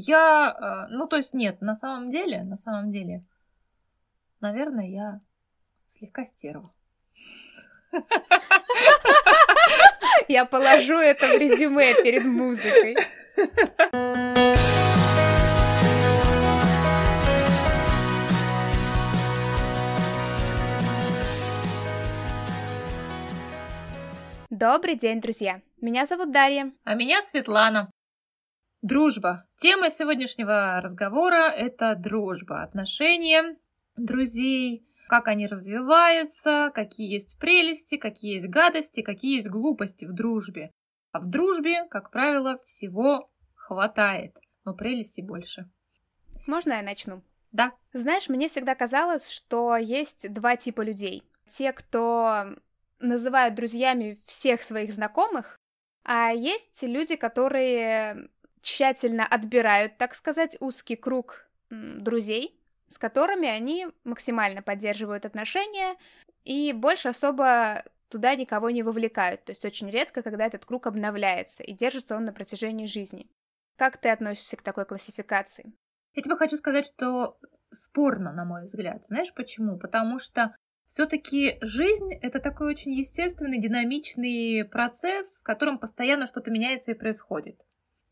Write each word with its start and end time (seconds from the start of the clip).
Я, 0.00 0.54
э, 0.56 0.92
ну, 0.92 1.08
то 1.08 1.16
есть 1.16 1.34
нет, 1.34 1.60
на 1.60 1.74
самом 1.74 2.12
деле, 2.12 2.44
на 2.44 2.54
самом 2.54 2.92
деле, 2.92 3.24
наверное, 4.38 4.86
я 4.86 5.20
слегка 5.88 6.24
стерва. 6.24 6.72
Я 10.28 10.44
положу 10.44 10.94
это 10.94 11.26
в 11.26 11.40
резюме 11.40 12.00
перед 12.04 12.24
музыкой. 12.24 12.96
Добрый 24.48 24.94
день, 24.94 25.20
друзья! 25.20 25.60
Меня 25.80 26.06
зовут 26.06 26.30
Дарья. 26.30 26.72
А 26.84 26.94
меня 26.94 27.20
Светлана. 27.20 27.90
Дружба. 28.82 29.44
Тема 29.56 29.90
сегодняшнего 29.90 30.80
разговора– 30.80 31.50
это 31.56 31.96
дружба, 31.96 32.62
отношения 32.62 33.56
друзей, 33.96 34.86
как 35.08 35.26
они 35.26 35.48
развиваются, 35.48 36.70
какие 36.72 37.12
есть 37.12 37.40
прелести, 37.40 37.96
какие 37.96 38.34
есть 38.34 38.46
гадости, 38.46 39.02
какие 39.02 39.36
есть 39.36 39.48
глупости 39.48 40.04
в 40.04 40.12
дружбе. 40.12 40.70
А 41.10 41.18
в 41.18 41.28
дружбе, 41.28 41.86
как 41.90 42.12
правило, 42.12 42.58
всего 42.64 43.28
хватает, 43.54 44.36
но 44.64 44.74
прелести 44.74 45.22
больше. 45.22 45.68
Можно 46.46 46.74
я 46.74 46.82
начну? 46.82 47.24
Да. 47.50 47.72
Знаешь, 47.92 48.28
мне 48.28 48.46
всегда 48.46 48.76
казалось, 48.76 49.28
что 49.28 49.76
есть 49.76 50.32
два 50.32 50.56
типа 50.56 50.82
людей. 50.82 51.24
Те, 51.50 51.72
кто 51.72 52.44
называют 53.00 53.56
друзьями 53.56 54.20
всех 54.26 54.62
своих 54.62 54.92
знакомых, 54.92 55.58
а 56.04 56.30
есть 56.30 56.80
люди, 56.84 57.16
которые 57.16 58.30
тщательно 58.68 59.26
отбирают, 59.26 59.96
так 59.96 60.14
сказать, 60.14 60.56
узкий 60.60 60.96
круг 60.96 61.48
друзей, 61.70 62.60
с 62.88 62.98
которыми 62.98 63.48
они 63.48 63.88
максимально 64.04 64.62
поддерживают 64.62 65.24
отношения 65.24 65.96
и 66.44 66.72
больше 66.72 67.08
особо 67.08 67.82
туда 68.08 68.34
никого 68.34 68.70
не 68.70 68.82
вовлекают. 68.82 69.44
То 69.44 69.52
есть 69.52 69.64
очень 69.64 69.90
редко, 69.90 70.22
когда 70.22 70.46
этот 70.46 70.66
круг 70.66 70.86
обновляется, 70.86 71.62
и 71.62 71.72
держится 71.72 72.14
он 72.16 72.24
на 72.24 72.32
протяжении 72.32 72.86
жизни. 72.86 73.30
Как 73.76 73.96
ты 73.96 74.10
относишься 74.10 74.56
к 74.56 74.62
такой 74.62 74.84
классификации? 74.84 75.72
Я 76.14 76.22
тебе 76.22 76.36
хочу 76.36 76.56
сказать, 76.56 76.86
что 76.86 77.38
спорно, 77.70 78.32
на 78.32 78.44
мой 78.44 78.64
взгляд. 78.64 79.06
Знаешь 79.06 79.32
почему? 79.34 79.78
Потому 79.78 80.18
что 80.18 80.54
все-таки 80.84 81.58
жизнь 81.60 82.14
это 82.14 82.40
такой 82.40 82.68
очень 82.68 82.92
естественный, 82.92 83.60
динамичный 83.60 84.64
процесс, 84.64 85.38
в 85.40 85.42
котором 85.42 85.78
постоянно 85.78 86.26
что-то 86.26 86.50
меняется 86.50 86.92
и 86.92 86.98
происходит. 86.98 87.60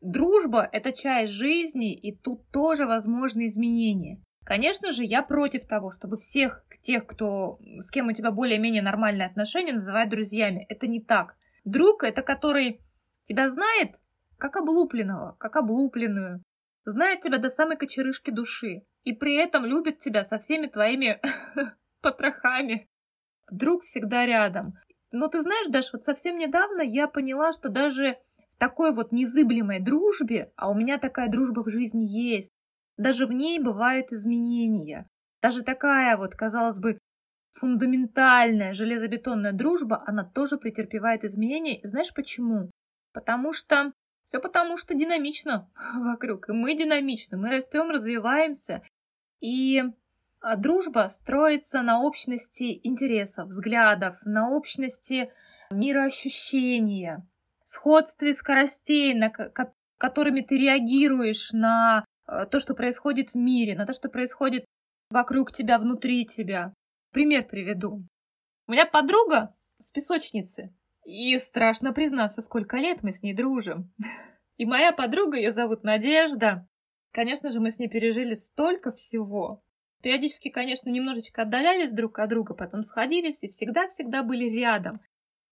Дружба 0.06 0.68
это 0.70 0.92
часть 0.92 1.32
жизни, 1.32 1.92
и 1.92 2.14
тут 2.14 2.48
тоже 2.52 2.86
возможны 2.86 3.48
изменения. 3.48 4.22
Конечно 4.44 4.92
же, 4.92 5.02
я 5.02 5.20
против 5.20 5.66
того, 5.66 5.90
чтобы 5.90 6.16
всех 6.16 6.64
тех, 6.80 7.04
кто, 7.08 7.58
с 7.80 7.90
кем 7.90 8.06
у 8.06 8.12
тебя 8.12 8.30
более-менее 8.30 8.82
нормальные 8.82 9.26
отношения, 9.26 9.72
называть 9.72 10.08
друзьями. 10.08 10.64
Это 10.68 10.86
не 10.86 11.00
так. 11.00 11.34
Друг— 11.64 12.04
это 12.04 12.22
который 12.22 12.80
тебя 13.26 13.48
знает 13.48 13.96
как 14.38 14.56
облупленного, 14.56 15.34
как 15.40 15.56
облупленную, 15.56 16.40
знает 16.84 17.22
тебя 17.22 17.38
до 17.38 17.48
самой 17.48 17.76
кочерышки 17.76 18.30
души 18.30 18.84
и 19.02 19.12
при 19.12 19.34
этом 19.34 19.64
любит 19.64 19.98
тебя 19.98 20.22
со 20.22 20.38
всеми 20.38 20.68
твоими 20.68 21.20
потрохами. 22.00 22.88
Друг 23.50 23.82
всегда 23.82 24.24
рядом. 24.24 24.74
Но 25.10 25.26
ты 25.26 25.40
знаешь, 25.40 25.66
Даш, 25.66 25.92
вот 25.92 26.04
совсем 26.04 26.38
недавно 26.38 26.82
я 26.82 27.08
поняла, 27.08 27.50
что 27.50 27.70
даже 27.70 28.18
такой 28.58 28.94
вот 28.94 29.12
незыблемой 29.12 29.80
дружбе, 29.80 30.52
а 30.56 30.70
у 30.70 30.74
меня 30.74 30.98
такая 30.98 31.28
дружба 31.28 31.62
в 31.62 31.70
жизни 31.70 32.04
есть, 32.04 32.52
даже 32.96 33.26
в 33.26 33.32
ней 33.32 33.58
бывают 33.58 34.12
изменения. 34.12 35.06
Даже 35.42 35.62
такая 35.62 36.16
вот, 36.16 36.34
казалось 36.34 36.78
бы, 36.78 36.98
фундаментальная 37.52 38.74
железобетонная 38.74 39.52
дружба, 39.52 40.02
она 40.06 40.24
тоже 40.24 40.56
претерпевает 40.56 41.24
изменения. 41.24 41.80
И 41.80 41.86
знаешь 41.86 42.12
почему? 42.14 42.70
Потому 43.12 43.52
что 43.52 43.92
все 44.24 44.40
потому, 44.40 44.76
что 44.76 44.94
динамично 44.94 45.70
вокруг. 45.94 46.48
И 46.48 46.52
мы 46.52 46.76
динамичны, 46.76 47.36
мы 47.36 47.50
растем, 47.50 47.90
развиваемся. 47.90 48.82
И 49.40 49.82
а, 50.40 50.56
дружба 50.56 51.08
строится 51.08 51.82
на 51.82 52.00
общности 52.00 52.80
интересов, 52.82 53.48
взглядов, 53.48 54.18
на 54.24 54.50
общности 54.50 55.30
мироощущения, 55.70 57.26
сходстве 57.68 58.32
скоростей, 58.32 59.14
на 59.14 59.30
которыми 59.98 60.40
ты 60.40 60.56
реагируешь 60.56 61.52
на 61.52 62.04
а, 62.24 62.46
то, 62.46 62.60
что 62.60 62.74
происходит 62.74 63.30
в 63.30 63.34
мире, 63.36 63.74
на 63.74 63.86
то, 63.86 63.92
что 63.92 64.08
происходит 64.08 64.64
вокруг 65.10 65.52
тебя, 65.52 65.78
внутри 65.78 66.24
тебя. 66.26 66.72
Пример 67.12 67.46
приведу. 67.46 68.06
У 68.66 68.72
меня 68.72 68.86
подруга 68.86 69.54
с 69.78 69.90
песочницы, 69.90 70.74
и 71.04 71.36
страшно 71.38 71.92
признаться, 71.92 72.42
сколько 72.42 72.78
лет 72.78 73.02
мы 73.02 73.12
с 73.12 73.22
ней 73.22 73.34
дружим. 73.34 73.92
И 74.56 74.64
моя 74.64 74.92
подруга, 74.92 75.36
ее 75.36 75.52
зовут 75.52 75.84
Надежда. 75.84 76.66
Конечно 77.12 77.50
же, 77.50 77.60
мы 77.60 77.70
с 77.70 77.78
ней 77.78 77.88
пережили 77.88 78.34
столько 78.34 78.90
всего. 78.90 79.62
Периодически, 80.02 80.48
конечно, 80.48 80.88
немножечко 80.88 81.42
отдалялись 81.42 81.92
друг 81.92 82.18
от 82.18 82.30
друга, 82.30 82.54
потом 82.54 82.82
сходились 82.82 83.42
и 83.42 83.48
всегда-всегда 83.48 84.22
были 84.22 84.44
рядом. 84.46 85.00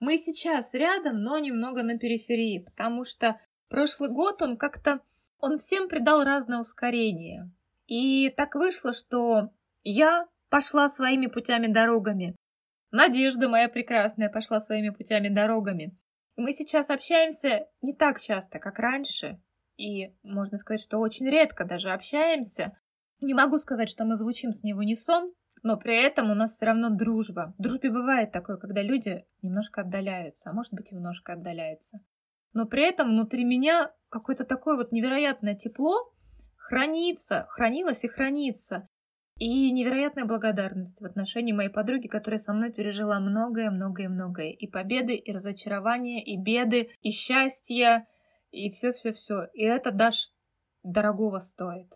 Мы 0.05 0.19
сейчас 0.19 0.75
рядом, 0.75 1.23
но 1.23 1.39
немного 1.39 1.83
на 1.83 1.99
периферии, 1.99 2.59
потому 2.59 3.07
что 3.07 3.41
прошлый 3.71 4.11
год 4.11 4.43
он 4.43 4.59
как-то, 4.59 5.01
он 5.39 5.57
всем 5.57 5.89
придал 5.89 6.25
разное 6.25 6.61
ускорение. 6.61 7.51
И 7.87 8.29
так 8.37 8.55
вышло, 8.55 8.93
что 8.93 9.49
я 9.83 10.27
пошла 10.51 10.91
своими 10.91 11.27
путями 11.27 11.69
дорогами, 11.69 12.37
Надежда 12.91 13.49
моя 13.49 13.69
прекрасная 13.71 14.29
пошла 14.29 14.61
своими 14.61 14.91
путями 14.91 15.29
дорогами. 15.29 15.99
Мы 16.37 16.53
сейчас 16.53 16.91
общаемся 16.91 17.67
не 17.81 17.93
так 17.93 18.21
часто, 18.21 18.59
как 18.59 18.79
раньше. 18.79 19.41
И 19.79 20.15
можно 20.23 20.59
сказать, 20.59 20.81
что 20.81 20.99
очень 20.99 21.29
редко 21.29 21.65
даже 21.65 21.91
общаемся. 21.91 22.79
Не 23.21 23.33
могу 23.33 23.57
сказать, 23.57 23.89
что 23.89 24.05
мы 24.05 24.15
звучим 24.17 24.53
с 24.53 24.63
ней 24.63 24.75
в 24.75 24.79
унисон, 24.79 25.33
но 25.65 25.79
при 25.79 25.97
этом 25.97 26.31
у 26.31 26.35
нас 26.35 26.53
все 26.53 26.67
равно 26.67 26.91
дружба. 26.91 27.55
В 27.59 27.63
дружбе 27.63 27.91
бывает 27.91 28.31
такое, 28.31 28.59
когда 28.59 28.83
люди 28.83 29.25
немножко 29.41 29.81
отдаляются, 29.81 30.51
а 30.51 30.53
может 30.53 30.75
быть 30.75 30.93
немножко 30.93 31.33
отдаляются. 31.33 32.01
Но 32.53 32.67
при 32.67 32.83
этом 32.83 33.09
внутри 33.09 33.45
меня 33.45 33.91
какое-то 34.11 34.45
такое 34.45 34.77
вот 34.77 34.93
невероятное 34.93 35.55
тепло 35.55 36.13
хранится, 36.57 37.47
хранилось 37.49 38.05
и 38.05 38.09
хранится. 38.09 38.89
И 39.39 39.73
невероятная 39.73 40.27
благодарность 40.27 41.01
в 41.01 41.05
отношении 41.07 41.53
моей 41.53 41.71
подруги, 41.71 42.09
которая 42.09 42.39
со 42.39 42.53
мной 42.53 42.71
пережила 42.71 43.19
многое-многое-многое. 43.19 44.51
И 44.51 44.67
победы, 44.69 45.15
и 45.17 45.33
разочарования, 45.33 46.23
и 46.23 46.37
беды, 46.37 46.91
и 47.01 47.11
счастья, 47.11 48.07
и 48.51 48.71
все-все-все. 48.71 49.49
И 49.55 49.65
это 49.65 49.91
даже 49.91 50.29
дорогого 50.83 51.39
стоит. 51.39 51.93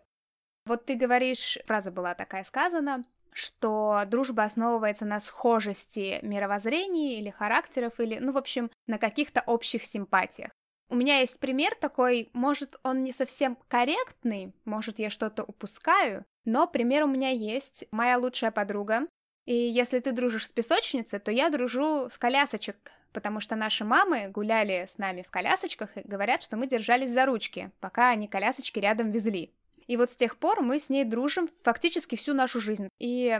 Вот 0.65 0.85
ты 0.85 0.95
говоришь, 0.95 1.57
фраза 1.65 1.91
была 1.91 2.13
такая 2.15 2.43
сказана, 2.43 3.03
что 3.39 4.01
дружба 4.07 4.43
основывается 4.43 5.05
на 5.05 5.19
схожести 5.19 6.19
мировоззрений 6.21 7.19
или 7.19 7.29
характеров, 7.29 7.99
или, 7.99 8.19
ну, 8.19 8.33
в 8.33 8.37
общем, 8.37 8.69
на 8.87 8.97
каких-то 8.97 9.41
общих 9.45 9.83
симпатиях. 9.83 10.51
У 10.91 10.95
меня 10.95 11.19
есть 11.19 11.39
пример 11.39 11.75
такой, 11.75 12.29
может, 12.33 12.79
он 12.83 13.03
не 13.03 13.11
совсем 13.11 13.57
корректный, 13.67 14.53
может, 14.65 14.97
я 14.97 15.09
что-то 15.09 15.43
упускаю, 15.43 16.25
но 16.45 16.67
пример 16.67 17.03
у 17.03 17.07
меня 17.07 17.29
есть. 17.29 17.85
Моя 17.91 18.17
лучшая 18.17 18.49
подруга. 18.49 19.07
И 19.45 19.53
если 19.53 19.99
ты 19.99 20.11
дружишь 20.11 20.47
с 20.47 20.51
песочницей, 20.51 21.19
то 21.19 21.31
я 21.31 21.49
дружу 21.49 22.09
с 22.09 22.17
колясочек, 22.17 22.91
потому 23.13 23.39
что 23.39 23.55
наши 23.55 23.83
мамы 23.83 24.29
гуляли 24.29 24.85
с 24.87 24.97
нами 24.97 25.21
в 25.21 25.31
колясочках 25.31 25.95
и 25.97 26.07
говорят, 26.07 26.41
что 26.41 26.57
мы 26.57 26.67
держались 26.67 27.11
за 27.11 27.25
ручки, 27.25 27.71
пока 27.79 28.09
они 28.09 28.27
колясочки 28.27 28.79
рядом 28.79 29.11
везли. 29.11 29.53
И 29.89 29.97
вот 29.97 30.11
с 30.11 30.15
тех 30.15 30.37
пор 30.37 30.61
мы 30.61 30.77
с 30.77 30.89
ней 30.89 31.03
дружим 31.03 31.49
фактически 31.63 32.15
всю 32.15 32.35
нашу 32.35 32.61
жизнь. 32.61 32.89
И 32.99 33.35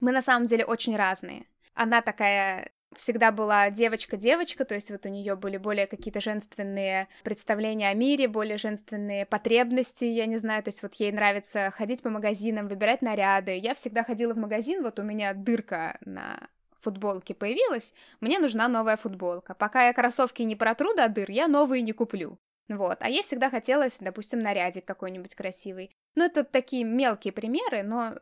мы 0.00 0.10
на 0.10 0.20
самом 0.20 0.46
деле 0.46 0.64
очень 0.64 0.96
разные. 0.96 1.46
Она 1.74 2.02
такая 2.02 2.72
всегда 2.96 3.30
была 3.30 3.70
девочка-девочка, 3.70 4.64
то 4.64 4.74
есть 4.74 4.90
вот 4.90 5.06
у 5.06 5.08
нее 5.08 5.36
были 5.36 5.58
более 5.58 5.86
какие-то 5.86 6.20
женственные 6.20 7.06
представления 7.22 7.88
о 7.88 7.94
мире, 7.94 8.26
более 8.26 8.58
женственные 8.58 9.26
потребности, 9.26 10.04
я 10.04 10.26
не 10.26 10.38
знаю, 10.38 10.64
то 10.64 10.68
есть 10.68 10.82
вот 10.82 10.94
ей 10.94 11.12
нравится 11.12 11.70
ходить 11.70 12.02
по 12.02 12.10
магазинам, 12.10 12.66
выбирать 12.66 13.00
наряды. 13.00 13.56
Я 13.56 13.74
всегда 13.76 14.02
ходила 14.02 14.34
в 14.34 14.38
магазин, 14.38 14.82
вот 14.82 14.98
у 14.98 15.04
меня 15.04 15.32
дырка 15.34 15.98
на 16.04 16.48
футболке 16.80 17.32
появилась, 17.32 17.94
мне 18.20 18.40
нужна 18.40 18.66
новая 18.66 18.96
футболка. 18.96 19.54
Пока 19.54 19.86
я 19.86 19.92
кроссовки 19.92 20.42
не 20.42 20.56
протру 20.56 20.94
до 20.94 21.08
дыр, 21.08 21.30
я 21.30 21.46
новые 21.46 21.80
не 21.82 21.92
куплю. 21.92 22.40
Вот, 22.68 22.98
а 23.00 23.08
ей 23.08 23.22
всегда 23.22 23.50
хотелось, 23.50 23.96
допустим, 24.00 24.40
нарядик 24.40 24.84
какой-нибудь 24.84 25.34
красивый. 25.34 25.90
Ну, 26.14 26.24
это 26.24 26.44
такие 26.44 26.84
мелкие 26.84 27.32
примеры, 27.32 27.82
но 27.82 28.12
э, 28.12 28.18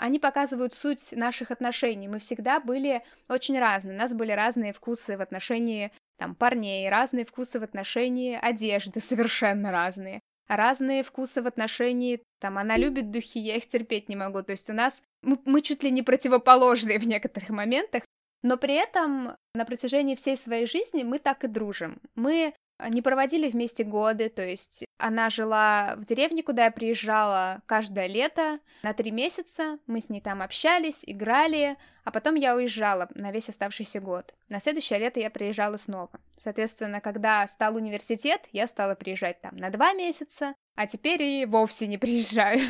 они 0.00 0.18
показывают 0.18 0.74
суть 0.74 1.12
наших 1.12 1.50
отношений. 1.50 2.08
Мы 2.08 2.18
всегда 2.18 2.58
были 2.58 3.02
очень 3.28 3.58
разные. 3.58 3.94
У 3.94 3.98
нас 3.98 4.14
были 4.14 4.32
разные 4.32 4.72
вкусы 4.72 5.16
в 5.16 5.20
отношении 5.20 5.92
там 6.18 6.34
парней, 6.34 6.88
разные 6.88 7.24
вкусы 7.24 7.60
в 7.60 7.62
отношении 7.62 8.38
одежды, 8.40 9.00
совершенно 9.00 9.70
разные. 9.72 10.20
разные 10.48 11.02
вкусы 11.02 11.42
в 11.42 11.46
отношении, 11.46 12.22
там, 12.40 12.58
она 12.58 12.76
любит 12.76 13.10
духи, 13.10 13.38
я 13.38 13.56
их 13.56 13.68
терпеть 13.68 14.08
не 14.08 14.16
могу, 14.16 14.42
то 14.42 14.52
есть 14.52 14.68
у 14.70 14.74
нас, 14.74 15.02
мы, 15.22 15.38
мы 15.44 15.62
чуть 15.62 15.82
ли 15.82 15.90
не 15.90 16.02
противоположные 16.02 16.98
в 17.04 17.06
некоторых 17.06 17.50
моментах, 17.50 18.04
но 18.42 18.56
при 18.58 18.74
этом 18.74 19.36
на 19.54 19.64
протяжении 19.64 20.14
всей 20.14 20.36
своей 20.36 20.66
жизни 20.66 21.02
мы 21.02 21.18
так 21.18 21.44
и 21.44 21.48
дружим. 21.48 21.98
Мы 22.14 22.54
не 22.88 23.02
проводили 23.02 23.48
вместе 23.48 23.84
годы, 23.84 24.28
то 24.28 24.46
есть 24.46 24.84
она 24.98 25.30
жила 25.30 25.94
в 25.96 26.04
деревне, 26.04 26.42
куда 26.42 26.66
я 26.66 26.70
приезжала 26.70 27.62
каждое 27.66 28.06
лето 28.06 28.58
на 28.82 28.92
три 28.94 29.10
месяца, 29.10 29.78
мы 29.86 30.00
с 30.00 30.08
ней 30.08 30.20
там 30.20 30.42
общались, 30.42 31.02
играли, 31.06 31.76
а 32.04 32.10
потом 32.10 32.34
я 32.34 32.56
уезжала 32.56 33.08
на 33.14 33.30
весь 33.32 33.48
оставшийся 33.48 34.00
год. 34.00 34.34
На 34.48 34.60
следующее 34.60 34.98
лето 34.98 35.20
я 35.20 35.30
приезжала 35.30 35.76
снова. 35.76 36.20
Соответственно, 36.36 37.00
когда 37.00 37.46
стал 37.48 37.76
университет, 37.76 38.48
я 38.52 38.66
стала 38.66 38.94
приезжать 38.94 39.40
там 39.40 39.56
на 39.56 39.70
два 39.70 39.92
месяца, 39.94 40.54
а 40.76 40.86
теперь 40.86 41.22
и 41.22 41.46
вовсе 41.46 41.86
не 41.86 41.98
приезжаю, 41.98 42.60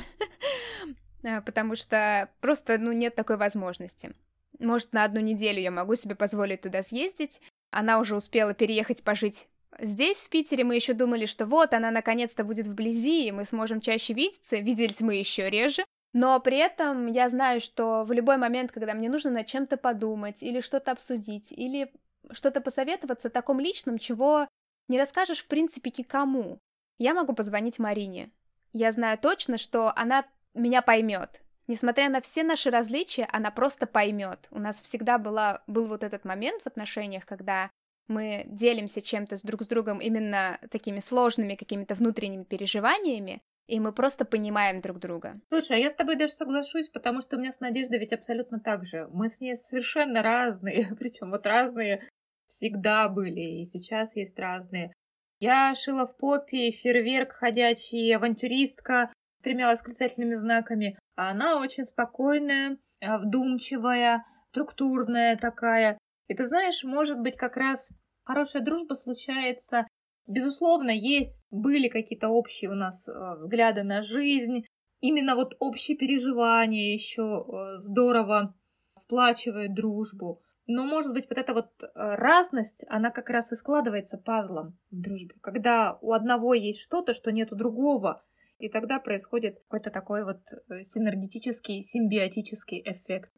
потому 1.46 1.76
что 1.76 2.28
просто, 2.40 2.78
ну, 2.78 2.92
нет 2.92 3.14
такой 3.14 3.36
возможности. 3.36 4.12
Может, 4.60 4.92
на 4.92 5.04
одну 5.04 5.20
неделю 5.20 5.60
я 5.60 5.70
могу 5.70 5.94
себе 5.94 6.14
позволить 6.14 6.60
туда 6.60 6.82
съездить, 6.82 7.40
она 7.70 7.98
уже 7.98 8.16
успела 8.16 8.54
переехать 8.54 9.02
пожить 9.02 9.48
Здесь, 9.78 10.22
в 10.22 10.28
Питере, 10.28 10.64
мы 10.64 10.76
еще 10.76 10.92
думали, 10.92 11.26
что 11.26 11.46
вот, 11.46 11.72
она 11.74 11.90
наконец-то 11.90 12.44
будет 12.44 12.66
вблизи, 12.66 13.28
и 13.28 13.32
мы 13.32 13.44
сможем 13.44 13.80
чаще 13.80 14.14
видеться, 14.14 14.56
виделись 14.56 15.00
мы 15.00 15.16
еще 15.16 15.50
реже, 15.50 15.84
но 16.14 16.38
при 16.38 16.58
этом 16.58 17.08
я 17.08 17.28
знаю, 17.28 17.60
что 17.60 18.04
в 18.04 18.12
любой 18.12 18.36
момент, 18.36 18.70
когда 18.70 18.94
мне 18.94 19.10
нужно 19.10 19.32
над 19.32 19.46
чем-то 19.46 19.76
подумать, 19.76 20.44
или 20.44 20.60
что-то 20.60 20.92
обсудить, 20.92 21.50
или 21.50 21.92
что-то 22.30 22.60
посоветоваться 22.60 23.30
таком 23.30 23.58
личном, 23.58 23.98
чего 23.98 24.46
не 24.88 24.98
расскажешь 24.98 25.42
в 25.42 25.48
принципе 25.48 25.92
никому, 25.98 26.58
я 26.98 27.14
могу 27.14 27.32
позвонить 27.32 27.80
Марине. 27.80 28.30
Я 28.72 28.92
знаю 28.92 29.18
точно, 29.18 29.58
что 29.58 29.92
она 29.96 30.24
меня 30.54 30.82
поймет. 30.82 31.42
Несмотря 31.66 32.08
на 32.08 32.20
все 32.20 32.44
наши 32.44 32.70
различия, 32.70 33.26
она 33.32 33.50
просто 33.50 33.86
поймет. 33.86 34.46
У 34.50 34.60
нас 34.60 34.82
всегда 34.82 35.18
была, 35.18 35.64
был 35.66 35.88
вот 35.88 36.04
этот 36.04 36.24
момент 36.24 36.62
в 36.62 36.66
отношениях, 36.66 37.24
когда 37.26 37.70
мы 38.08 38.44
делимся 38.46 39.00
чем-то 39.00 39.36
с 39.36 39.42
друг 39.42 39.62
с 39.62 39.66
другом 39.66 40.00
именно 40.00 40.58
такими 40.70 40.98
сложными 40.98 41.54
какими-то 41.54 41.94
внутренними 41.94 42.44
переживаниями, 42.44 43.42
и 43.66 43.80
мы 43.80 43.92
просто 43.92 44.24
понимаем 44.24 44.80
друг 44.80 44.98
друга. 44.98 45.40
Слушай, 45.48 45.78
а 45.78 45.80
я 45.80 45.90
с 45.90 45.94
тобой 45.94 46.16
даже 46.16 46.32
соглашусь, 46.32 46.88
потому 46.88 47.20
что 47.22 47.36
у 47.36 47.40
меня 47.40 47.50
с 47.50 47.60
Надеждой 47.60 47.98
ведь 47.98 48.12
абсолютно 48.12 48.60
так 48.60 48.84
же. 48.84 49.08
Мы 49.12 49.30
с 49.30 49.40
ней 49.40 49.56
совершенно 49.56 50.22
разные, 50.22 50.88
причем 50.98 51.30
вот 51.30 51.46
разные 51.46 52.06
всегда 52.46 53.08
были, 53.08 53.62
и 53.62 53.64
сейчас 53.64 54.16
есть 54.16 54.38
разные. 54.38 54.92
Я 55.40 55.74
шила 55.74 56.06
в 56.06 56.16
попе, 56.16 56.70
фейерверк 56.70 57.32
ходячий, 57.32 58.14
авантюристка 58.14 59.10
с 59.38 59.42
тремя 59.42 59.68
восклицательными 59.68 60.34
знаками, 60.34 60.98
а 61.16 61.30
она 61.30 61.58
очень 61.58 61.84
спокойная, 61.84 62.78
вдумчивая, 63.00 64.24
структурная 64.50 65.36
такая. 65.36 65.98
И 66.28 66.34
ты 66.34 66.44
знаешь, 66.44 66.84
может 66.84 67.20
быть, 67.20 67.36
как 67.36 67.56
раз 67.56 67.90
хорошая 68.24 68.62
дружба 68.62 68.94
случается 68.94 69.86
Безусловно, 70.26 70.90
есть, 70.90 71.44
были 71.50 71.88
какие-то 71.88 72.28
общие 72.28 72.70
у 72.70 72.74
нас 72.74 73.08
э, 73.08 73.34
взгляды 73.36 73.82
на 73.82 74.02
жизнь. 74.02 74.64
Именно 75.00 75.34
вот 75.34 75.54
общие 75.58 75.98
переживания 75.98 76.94
еще 76.94 77.44
э, 77.46 77.76
здорово 77.76 78.54
сплачивают 78.94 79.74
дружбу. 79.74 80.40
Но, 80.66 80.84
может 80.84 81.12
быть, 81.12 81.26
вот 81.28 81.36
эта 81.36 81.52
вот 81.52 81.68
э, 81.82 81.88
разность, 81.94 82.86
она 82.88 83.10
как 83.10 83.28
раз 83.28 83.52
и 83.52 83.54
складывается 83.54 84.16
пазлом 84.16 84.78
в 84.90 84.98
дружбе. 84.98 85.34
Когда 85.42 85.98
у 86.00 86.12
одного 86.12 86.54
есть 86.54 86.80
что-то, 86.80 87.12
что 87.12 87.30
нет 87.30 87.52
у 87.52 87.56
другого, 87.56 88.24
и 88.58 88.70
тогда 88.70 89.00
происходит 89.00 89.58
какой-то 89.58 89.90
такой 89.90 90.24
вот 90.24 90.40
синергетический, 90.84 91.82
симбиотический 91.82 92.80
эффект. 92.82 93.30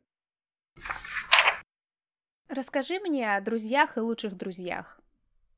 Расскажи 2.49 3.01
мне 3.01 3.35
о 3.35 3.41
друзьях 3.41 3.97
и 3.97 4.01
лучших 4.01 4.37
друзьях. 4.37 5.01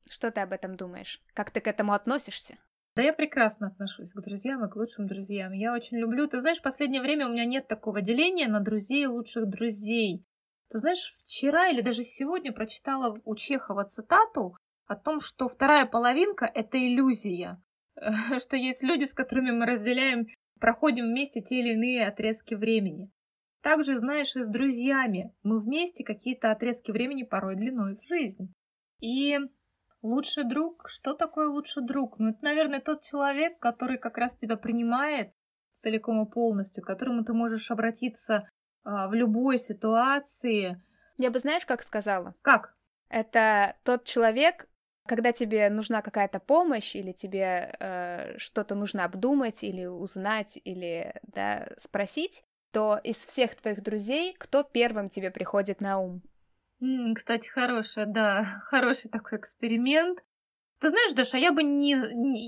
Что 0.07 0.31
ты 0.31 0.41
об 0.41 0.53
этом 0.53 0.75
думаешь? 0.75 1.21
Как 1.33 1.51
ты 1.51 1.61
к 1.61 1.67
этому 1.67 1.93
относишься? 1.93 2.57
Да 2.95 3.03
я 3.03 3.13
прекрасно 3.13 3.67
отношусь 3.67 4.11
к 4.11 4.21
друзьям 4.21 4.65
и 4.65 4.69
к 4.69 4.75
лучшим 4.75 5.07
друзьям. 5.07 5.53
Я 5.53 5.73
очень 5.73 5.97
люблю. 5.97 6.27
Ты 6.27 6.39
знаешь, 6.39 6.57
в 6.57 6.63
последнее 6.63 7.01
время 7.01 7.27
у 7.27 7.31
меня 7.31 7.45
нет 7.45 7.67
такого 7.67 8.01
деления 8.01 8.47
на 8.47 8.59
друзей 8.59 9.03
и 9.03 9.07
лучших 9.07 9.47
друзей. 9.47 10.25
Ты 10.69 10.79
знаешь, 10.79 11.13
вчера 11.23 11.69
или 11.69 11.81
даже 11.81 12.03
сегодня 12.03 12.51
прочитала 12.51 13.19
у 13.23 13.35
Чехова 13.35 13.85
цитату 13.85 14.57
о 14.87 14.95
том, 14.95 15.21
что 15.21 15.47
вторая 15.47 15.85
половинка— 15.85 16.45
это 16.53 16.77
иллюзия. 16.77 17.61
Что 18.39 18.57
есть 18.57 18.81
люди, 18.81 19.03
с 19.03 19.13
которыми 19.13 19.51
мы 19.51 19.65
разделяем, 19.65 20.27
проходим 20.59 21.05
вместе 21.05 21.41
те 21.41 21.59
или 21.59 21.73
иные 21.73 22.07
отрезки 22.07 22.55
времени. 22.55 23.11
Также, 23.61 23.97
знаешь, 23.97 24.35
и 24.35 24.43
с 24.43 24.47
друзьями. 24.47 25.33
Мы 25.43 25.59
вместе 25.59 26.03
какие-то 26.03 26.51
отрезки 26.51 26.91
времени 26.91 27.23
порой 27.23 27.55
длиной 27.55 27.95
в 27.95 28.03
жизнь. 28.03 28.53
И 28.99 29.37
Лучший 30.01 30.45
друг? 30.45 30.87
Что 30.87 31.13
такое 31.13 31.49
лучший 31.49 31.85
друг? 31.85 32.19
Ну, 32.19 32.29
это, 32.29 32.39
наверное, 32.41 32.79
тот 32.79 33.01
человек, 33.03 33.59
который 33.59 33.97
как 33.97 34.17
раз 34.17 34.35
тебя 34.35 34.55
принимает 34.55 35.33
целиком 35.73 36.25
и 36.25 36.29
полностью, 36.29 36.83
к 36.83 36.87
которому 36.87 37.23
ты 37.25 37.33
можешь 37.33 37.69
обратиться 37.69 38.49
а, 38.83 39.09
в 39.09 39.13
любой 39.13 39.59
ситуации. 39.59 40.81
Я 41.17 41.31
бы, 41.31 41.39
знаешь, 41.39 41.65
как 41.65 41.83
сказала? 41.83 42.33
Как? 42.41 42.75
Это 43.09 43.75
тот 43.83 44.05
человек, 44.05 44.69
когда 45.05 45.33
тебе 45.33 45.69
нужна 45.69 46.01
какая-то 46.01 46.39
помощь, 46.39 46.95
или 46.95 47.11
тебе 47.11 47.75
э, 47.79 48.37
что-то 48.37 48.75
нужно 48.75 49.03
обдумать, 49.03 49.63
или 49.63 49.85
узнать, 49.85 50.57
или 50.63 51.13
да, 51.23 51.67
спросить, 51.77 52.43
то 52.71 52.99
из 53.03 53.17
всех 53.17 53.55
твоих 53.55 53.83
друзей 53.83 54.35
кто 54.37 54.63
первым 54.63 55.09
тебе 55.09 55.31
приходит 55.31 55.81
на 55.81 55.99
ум? 55.99 56.21
Кстати, 57.15 57.47
хорошая, 57.49 58.05
да, 58.05 58.43
хороший 58.63 59.09
такой 59.09 59.39
эксперимент. 59.39 60.19
Ты 60.79 60.89
знаешь, 60.89 61.13
Даша, 61.13 61.37
я 61.37 61.51
бы 61.51 61.63
не, 61.63 61.97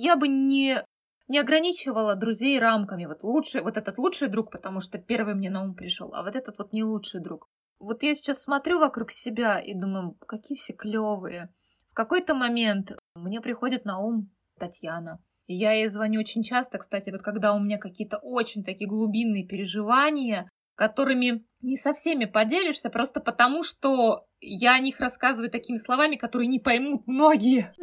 я 0.02 0.16
бы 0.16 0.28
не, 0.28 0.84
не 1.28 1.40
ограничивала 1.40 2.16
друзей 2.16 2.60
рамками. 2.60 3.06
Вот 3.06 3.24
лучший, 3.24 3.62
вот 3.62 3.78
этот 3.78 3.98
лучший 3.98 4.30
друг, 4.30 4.52
потому 4.52 4.80
что 4.80 4.98
первый 4.98 5.36
мне 5.36 5.50
на 5.50 5.64
ум 5.64 5.76
пришел, 5.76 6.14
а 6.14 6.24
вот 6.24 6.36
этот 6.36 6.58
вот 6.58 6.72
не 6.72 6.84
лучший 6.84 7.20
друг. 7.20 7.50
Вот 7.80 8.04
я 8.04 8.14
сейчас 8.14 8.44
смотрю 8.44 8.80
вокруг 8.80 9.12
себя 9.12 9.60
и 9.60 9.74
думаю, 9.74 10.16
какие 10.28 10.58
все 10.58 10.74
клевые. 10.74 11.50
В 11.88 11.94
какой-то 11.94 12.36
момент 12.36 12.92
мне 13.16 13.42
приходит 13.42 13.84
на 13.86 14.00
ум 14.00 14.30
Татьяна. 14.58 15.20
Я 15.48 15.74
ей 15.74 15.88
звоню 15.88 16.20
очень 16.20 16.44
часто, 16.44 16.78
кстати, 16.78 17.10
вот 17.10 17.22
когда 17.22 17.54
у 17.54 17.60
меня 17.60 17.78
какие-то 17.78 18.18
очень 18.18 18.64
такие 18.64 18.90
глубинные 18.90 19.46
переживания, 19.46 20.50
которыми 20.76 21.46
не 21.62 21.78
со 21.78 21.94
всеми 21.94 22.26
поделишься, 22.26 22.90
просто 22.90 23.20
потому 23.20 23.64
что 23.64 24.26
я 24.40 24.76
о 24.76 24.80
них 24.80 25.00
рассказываю 25.00 25.52
такими 25.52 25.78
словами, 25.78 26.16
которые 26.16 26.48
не 26.48 26.60
поймут 26.60 27.08
многие. 27.08 27.74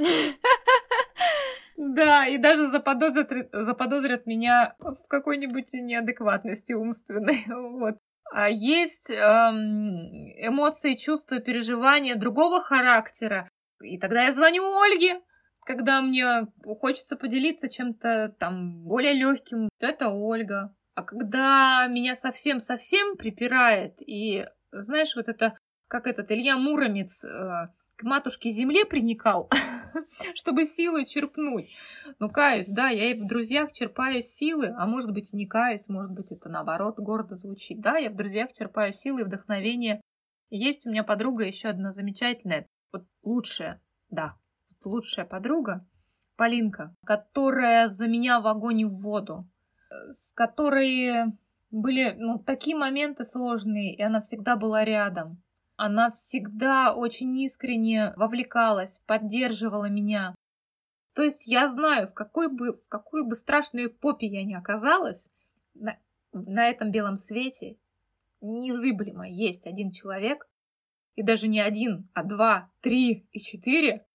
Да, 1.80 2.26
и 2.26 2.38
даже 2.38 2.66
заподозрят, 2.66 3.50
заподозрят 3.52 4.26
меня 4.26 4.74
в 4.80 5.06
какой-нибудь 5.06 5.72
неадекватности 5.74 6.72
умственной. 6.72 7.44
Вот. 7.46 7.98
А 8.32 8.50
есть 8.50 9.10
эм, 9.10 9.96
эмоции, 10.36 10.96
чувства, 10.96 11.38
переживания 11.38 12.16
другого 12.16 12.60
характера. 12.60 13.48
И 13.80 13.96
тогда 13.96 14.24
я 14.24 14.32
звоню 14.32 14.64
Ольге, 14.76 15.20
когда 15.68 16.00
мне 16.00 16.46
хочется 16.80 17.14
поделиться 17.14 17.68
чем-то 17.68 18.34
там 18.38 18.84
более 18.84 19.12
легким. 19.12 19.68
Это 19.80 20.08
Ольга. 20.08 20.74
А 20.94 21.02
когда 21.02 21.86
меня 21.88 22.14
совсем-совсем 22.14 23.18
припирает, 23.18 24.00
и, 24.00 24.46
знаешь, 24.72 25.14
вот 25.14 25.28
это, 25.28 25.58
как 25.86 26.06
этот 26.06 26.32
Илья 26.32 26.56
Муромец 26.56 27.22
э, 27.22 27.28
к 27.96 28.02
матушке 28.02 28.48
земле 28.48 28.86
приникал, 28.86 29.50
чтобы 30.34 30.64
силы 30.64 31.04
черпнуть. 31.04 31.76
Ну, 32.18 32.30
каюсь, 32.30 32.72
да, 32.72 32.88
я 32.88 33.10
и 33.10 33.14
в 33.14 33.28
друзьях 33.28 33.70
черпаю 33.72 34.22
силы, 34.22 34.74
а 34.74 34.86
может 34.86 35.12
быть 35.12 35.34
не 35.34 35.46
каюсь, 35.46 35.86
может 35.86 36.12
быть 36.12 36.32
это 36.32 36.48
наоборот 36.48 36.98
гордо 36.98 37.34
звучит. 37.34 37.82
Да, 37.82 37.98
я 37.98 38.08
в 38.08 38.16
друзьях 38.16 38.54
черпаю 38.54 38.94
силы 38.94 39.20
и 39.20 39.24
вдохновение. 39.24 40.00
Есть 40.48 40.86
у 40.86 40.90
меня 40.90 41.04
подруга 41.04 41.44
еще 41.44 41.68
одна 41.68 41.92
замечательная, 41.92 42.66
вот 42.90 43.04
лучшая, 43.22 43.82
да, 44.08 44.34
лучшая 44.84 45.26
подруга, 45.26 45.86
Полинка, 46.36 46.94
которая 47.04 47.88
за 47.88 48.06
меня 48.06 48.40
в 48.40 48.46
огонь 48.46 48.80
и 48.80 48.84
в 48.84 49.00
воду 49.00 49.48
с 50.10 50.32
которой 50.32 51.32
были 51.70 52.14
ну, 52.16 52.38
такие 52.38 52.76
моменты 52.76 53.24
сложные, 53.24 53.94
и 53.94 54.02
она 54.02 54.20
всегда 54.20 54.56
была 54.56 54.84
рядом. 54.84 55.42
Она 55.76 56.10
всегда 56.10 56.94
очень 56.94 57.36
искренне 57.38 58.12
вовлекалась, 58.16 59.00
поддерживала 59.06 59.88
меня. 59.88 60.34
То 61.14 61.22
есть 61.22 61.46
я 61.46 61.68
знаю, 61.68 62.08
в 62.08 62.14
какой 62.14 62.52
бы, 62.52 62.72
в 62.72 62.88
какой 62.88 63.26
бы 63.26 63.34
страшной 63.34 63.88
попе 63.88 64.26
я 64.26 64.44
ни 64.44 64.54
оказалась, 64.54 65.30
на, 65.74 65.98
на 66.32 66.68
этом 66.68 66.90
белом 66.90 67.16
свете 67.16 67.76
незыблемо 68.40 69.28
есть 69.28 69.66
один 69.66 69.90
человек, 69.90 70.48
и 71.16 71.22
даже 71.22 71.48
не 71.48 71.60
один, 71.60 72.08
а 72.14 72.22
два, 72.22 72.70
три 72.80 73.28
и 73.32 73.40
четыре, 73.40 74.06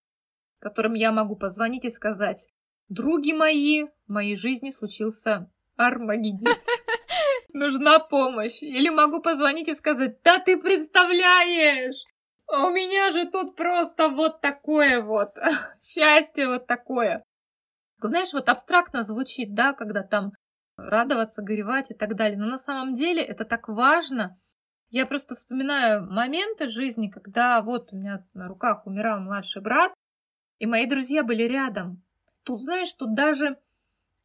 которым 0.63 0.93
я 0.95 1.11
могу 1.11 1.35
позвонить 1.35 1.85
и 1.85 1.91
сказать, 1.91 2.47
Други 2.89 3.33
мои, 3.33 3.85
в 4.07 4.11
моей 4.11 4.35
жизни 4.35 4.69
случился 4.69 5.49
армагеддец. 5.77 6.65
Нужна 7.53 7.99
помощь. 7.99 8.61
Или 8.61 8.89
могу 8.89 9.21
позвонить 9.21 9.67
и 9.67 9.75
сказать, 9.75 10.21
да 10.23 10.39
ты 10.39 10.59
представляешь, 10.61 12.03
у 12.47 12.69
меня 12.69 13.11
же 13.11 13.25
тут 13.25 13.55
просто 13.55 14.09
вот 14.09 14.41
такое 14.41 15.01
вот 15.01 15.29
счастье 15.81 16.47
вот 16.47 16.67
такое. 16.67 17.23
Знаешь, 17.97 18.33
вот 18.33 18.49
абстрактно 18.49 19.03
звучит, 19.03 19.55
да, 19.55 19.73
когда 19.73 20.03
там 20.03 20.33
радоваться, 20.75 21.41
горевать 21.41 21.89
и 21.89 21.95
так 21.95 22.15
далее. 22.15 22.37
Но 22.37 22.47
на 22.47 22.57
самом 22.57 22.93
деле 22.93 23.23
это 23.23 23.45
так 23.45 23.69
важно. 23.69 24.37
Я 24.89 25.05
просто 25.05 25.35
вспоминаю 25.35 26.05
моменты 26.11 26.67
жизни, 26.67 27.09
когда 27.09 27.61
вот 27.61 27.93
у 27.93 27.97
меня 27.97 28.23
на 28.33 28.47
руках 28.47 28.85
умирал 28.85 29.19
младший 29.21 29.61
брат, 29.61 29.93
и 30.63 30.65
мои 30.65 30.85
друзья 30.85 31.23
были 31.23 31.43
рядом. 31.43 32.01
Тут, 32.43 32.61
знаешь, 32.61 32.93
тут 32.93 33.13
даже 33.15 33.57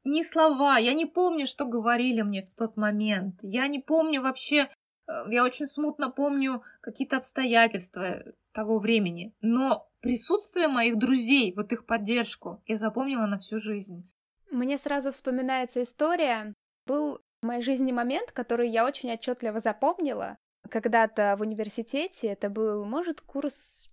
не 0.04 0.23
слова, 0.23 0.78
я 0.78 0.95
не 0.95 1.04
помню, 1.04 1.49
что 1.49 1.64
говорили 1.64 2.23
мне 2.23 2.42
в 2.42 2.54
тот 2.54 2.76
момент. 2.76 3.40
Я 3.42 3.66
не 3.66 3.80
помню 3.80 4.23
вообще, 4.23 4.68
э, 5.09 5.12
я 5.30 5.42
очень 5.42 5.66
смутно 5.66 6.11
помню 6.11 6.62
какие-то 6.80 7.16
обстоятельства 7.16 8.23
того 8.52 8.78
времени. 8.78 9.35
Но 9.40 9.88
присутствие 9.99 10.68
моих 10.68 10.97
друзей, 10.97 11.52
вот 11.57 11.73
их 11.73 11.87
поддержку, 11.87 12.62
я 12.66 12.76
запомнила 12.76 13.26
на 13.26 13.38
всю 13.38 13.59
жизнь. 13.59 14.09
Мне 14.52 14.78
сразу 14.78 15.11
вспоминается 15.11 15.83
история. 15.83 16.54
Был 16.87 17.18
в 17.42 17.47
моей 17.47 17.62
жизни 17.62 17.90
момент, 17.90 18.30
который 18.30 18.71
я 18.71 18.87
очень 18.87 19.12
отчетливо 19.12 19.59
запомнила. 19.59 20.37
Когда-то 20.71 21.35
в 21.37 21.40
университете, 21.40 22.28
это 22.28 22.49
был, 22.49 22.85
может, 22.85 23.23
курс 23.23 23.88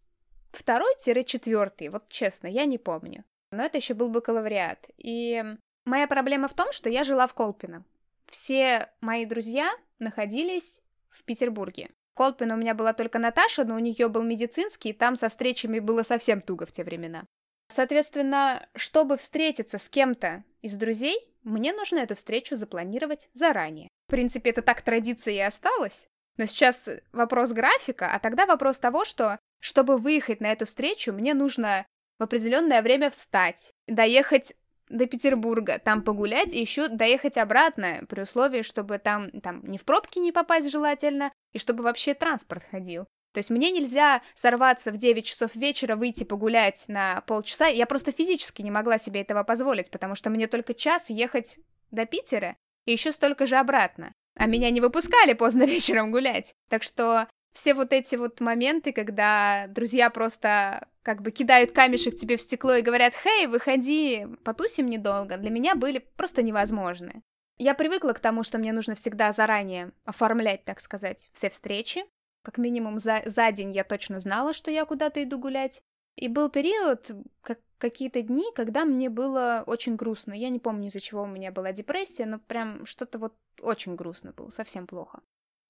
второй-четвертый, 0.58 1.90
вот 1.90 2.08
честно, 2.10 2.48
я 2.48 2.66
не 2.66 2.78
помню. 2.78 3.24
Но 3.52 3.64
это 3.64 3.78
еще 3.78 3.94
был 3.94 4.10
бакалавриат. 4.10 4.90
И 4.98 5.44
моя 5.86 6.08
проблема 6.08 6.48
в 6.48 6.54
том, 6.54 6.72
что 6.72 6.90
я 6.90 7.04
жила 7.04 7.28
в 7.28 7.34
Колпино. 7.34 7.84
Все 8.28 8.90
мои 9.02 9.26
друзья 9.26 9.72
находились 10.00 10.82
в 11.10 11.24
Петербурге. 11.24 11.90
Колпин 12.16 12.52
у 12.52 12.56
меня 12.58 12.74
была 12.74 12.94
только 12.94 13.20
Наташа, 13.20 13.66
но 13.66 13.76
у 13.76 13.80
нее 13.80 14.08
был 14.08 14.24
медицинский, 14.24 14.90
и 14.90 14.94
там 14.94 15.16
со 15.16 15.30
встречами 15.30 15.80
было 15.80 16.04
совсем 16.04 16.42
туго 16.42 16.66
в 16.66 16.72
те 16.72 16.84
времена. 16.84 17.26
Соответственно, 17.68 18.66
чтобы 18.76 19.18
встретиться 19.18 19.80
с 19.80 19.90
кем-то 19.90 20.44
из 20.62 20.78
друзей, 20.78 21.18
мне 21.44 21.74
нужно 21.74 22.00
эту 22.00 22.16
встречу 22.16 22.56
запланировать 22.56 23.30
заранее. 23.34 23.90
В 24.08 24.12
принципе, 24.12 24.52
это 24.52 24.62
так 24.62 24.82
традиция 24.82 25.34
и 25.34 25.40
осталась. 25.40 26.08
Но 26.38 26.46
сейчас 26.46 26.90
вопрос 27.12 27.52
графика, 27.52 28.14
а 28.14 28.20
тогда 28.20 28.46
вопрос 28.46 28.80
того, 28.80 29.06
что, 29.06 29.40
чтобы 29.60 29.98
выехать 29.98 30.42
на 30.42 30.52
эту 30.52 30.66
встречу, 30.66 31.12
мне 31.14 31.34
нужно 31.34 31.86
в 32.20 32.24
определенное 32.24 32.82
время 32.82 33.10
встать, 33.10 33.74
доехать 33.88 34.54
до 34.90 35.08
Петербурга, 35.08 35.80
там 35.80 36.04
погулять 36.04 36.54
и 36.54 36.62
еще 36.62 36.88
доехать 36.88 37.38
обратно, 37.38 38.06
при 38.08 38.22
условии, 38.22 38.62
чтобы 38.62 39.00
там, 39.00 39.32
там 39.42 39.66
не 39.66 39.78
в 39.78 39.84
пробки 39.84 40.20
не 40.20 40.32
попасть 40.32 40.70
желательно, 40.70 41.32
и 41.54 41.58
чтобы 41.58 41.84
вообще 41.84 42.14
транспорт 42.14 42.64
ходил. 42.70 43.08
То 43.34 43.40
есть 43.40 43.50
мне 43.50 43.72
нельзя 43.72 44.22
сорваться 44.34 44.94
в 44.94 44.98
9 44.98 45.26
часов 45.26 45.56
вечера, 45.56 45.98
выйти 45.98 46.24
погулять 46.24 46.86
на 46.88 47.20
полчаса. 47.28 47.68
Я 47.68 47.86
просто 47.86 48.14
физически 48.14 48.62
не 48.62 48.72
могла 48.72 48.98
себе 48.98 49.22
этого 49.22 49.44
позволить, 49.44 49.92
потому 49.92 50.16
что 50.16 50.30
мне 50.30 50.48
только 50.48 50.74
час 50.74 51.10
ехать 51.10 51.60
до 51.92 52.06
Питера 52.06 52.56
и 52.86 52.94
еще 52.94 53.12
столько 53.12 53.46
же 53.46 53.58
обратно. 53.58 54.14
А 54.38 54.46
меня 54.46 54.70
не 54.70 54.80
выпускали 54.80 55.34
поздно 55.34 55.64
вечером 55.66 56.12
гулять. 56.12 56.54
Так 56.70 56.84
что 56.84 57.28
все 57.56 57.74
вот 57.74 57.94
эти 57.94 58.16
вот 58.16 58.42
моменты, 58.42 58.92
когда 58.92 59.68
друзья 59.70 60.10
просто 60.10 60.90
как 61.04 61.22
бы 61.22 61.32
кидают 61.32 61.72
камешек 61.72 62.16
тебе 62.16 62.36
в 62.36 62.42
стекло 62.42 62.76
и 62.76 62.82
говорят 62.82 63.14
«Хей, 63.14 63.48
выходи, 63.48 64.28
потусим 64.44 64.88
недолго», 64.90 65.38
для 65.38 65.50
меня 65.50 65.76
были 65.76 66.00
просто 66.18 66.44
невозможны. 66.44 67.24
Я 67.58 67.74
привыкла 67.74 68.12
к 68.12 68.20
тому, 68.20 68.44
что 68.44 68.58
мне 68.58 68.74
нужно 68.74 68.96
всегда 68.96 69.32
заранее 69.32 69.94
оформлять, 70.04 70.66
так 70.66 70.82
сказать, 70.82 71.30
все 71.32 71.50
встречи. 71.50 72.04
Как 72.44 72.58
минимум 72.58 72.98
за, 72.98 73.22
за 73.26 73.50
день 73.54 73.72
я 73.72 73.86
точно 73.86 74.20
знала, 74.20 74.54
что 74.54 74.70
я 74.70 74.84
куда-то 74.84 75.24
иду 75.24 75.40
гулять. 75.40 75.82
И 76.18 76.28
был 76.28 76.50
период, 76.50 77.10
как, 77.42 77.60
какие-то 77.78 78.22
дни, 78.22 78.44
когда 78.54 78.84
мне 78.84 79.10
было 79.10 79.64
очень 79.66 79.96
грустно. 79.96 80.34
Я 80.34 80.50
не 80.50 80.60
помню, 80.60 80.88
из-за 80.88 81.00
чего 81.00 81.24
у 81.24 81.28
меня 81.28 81.54
была 81.54 81.72
депрессия, 81.72 82.26
но 82.26 82.40
прям 82.40 82.86
что-то 82.86 83.18
вот 83.18 83.34
очень 83.62 83.96
грустно 83.96 84.34
было, 84.34 84.50
совсем 84.50 84.88
плохо. 84.88 85.22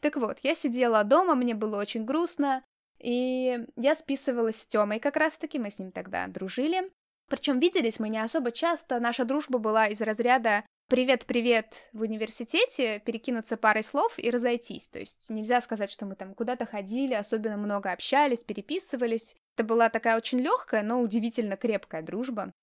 Так 0.02 0.18
вот, 0.18 0.40
я 0.44 0.56
сидела 0.56 1.04
дома, 1.04 1.36
мне 1.36 1.56
было 1.56 1.80
очень 1.80 2.06
грустно, 2.06 2.64
и 3.00 3.66
я 3.76 3.96
списывалась 3.96 4.62
с 4.62 4.68
Тёмой 4.68 5.00
как 5.00 5.16
раз-таки, 5.16 5.60
мы 5.60 5.70
с 5.70 5.80
ним 5.80 5.92
тогда 5.92 6.28
дружили. 6.28 6.92
Причем 7.28 7.60
виделись 7.60 8.00
мы 8.00 8.10
не 8.10 8.20
особо 8.20 8.52
часто, 8.52 9.00
наша 9.00 9.26
дружба 9.26 9.58
была 9.58 9.88
из 9.88 10.00
разряда 10.02 10.64
«привет-привет» 10.90 11.90
в 11.92 12.02
университете, 12.02 13.00
перекинуться 13.00 13.58
парой 13.58 13.84
слов 13.84 14.20
и 14.20 14.30
разойтись. 14.30 14.88
То 14.90 15.00
есть 15.00 15.30
нельзя 15.32 15.60
сказать, 15.62 15.92
что 15.92 16.06
мы 16.06 16.16
там 16.16 16.36
куда-то 16.36 16.68
ходили, 16.68 17.16
особенно 17.16 17.58
много 17.58 17.92
общались, 17.92 18.44
переписывались. 18.44 19.36
Это 19.58 19.64
была 19.64 19.90
такая 19.90 20.18
очень 20.18 20.40
легкая, 20.40 20.84
но 20.84 21.02
удивительно 21.02 21.58
крепкая 21.58 22.04
дружба. 22.04 22.54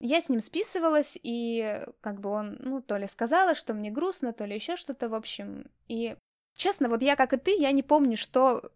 Я 0.00 0.20
с 0.20 0.28
ним 0.28 0.40
списывалась, 0.40 1.18
и 1.22 1.84
как 2.00 2.20
бы 2.20 2.30
он, 2.30 2.56
ну, 2.60 2.80
то 2.80 2.96
ли 2.96 3.06
сказала, 3.08 3.54
что 3.54 3.74
мне 3.74 3.90
грустно, 3.90 4.32
то 4.32 4.44
ли 4.44 4.54
еще 4.54 4.76
что-то, 4.76 5.08
в 5.08 5.14
общем. 5.14 5.70
И 5.88 6.16
честно, 6.58 6.88
вот 6.90 7.02
я, 7.02 7.16
как 7.16 7.32
и 7.32 7.38
ты, 7.38 7.56
я 7.56 7.72
не 7.72 7.82
помню, 7.82 8.18
что 8.18 8.70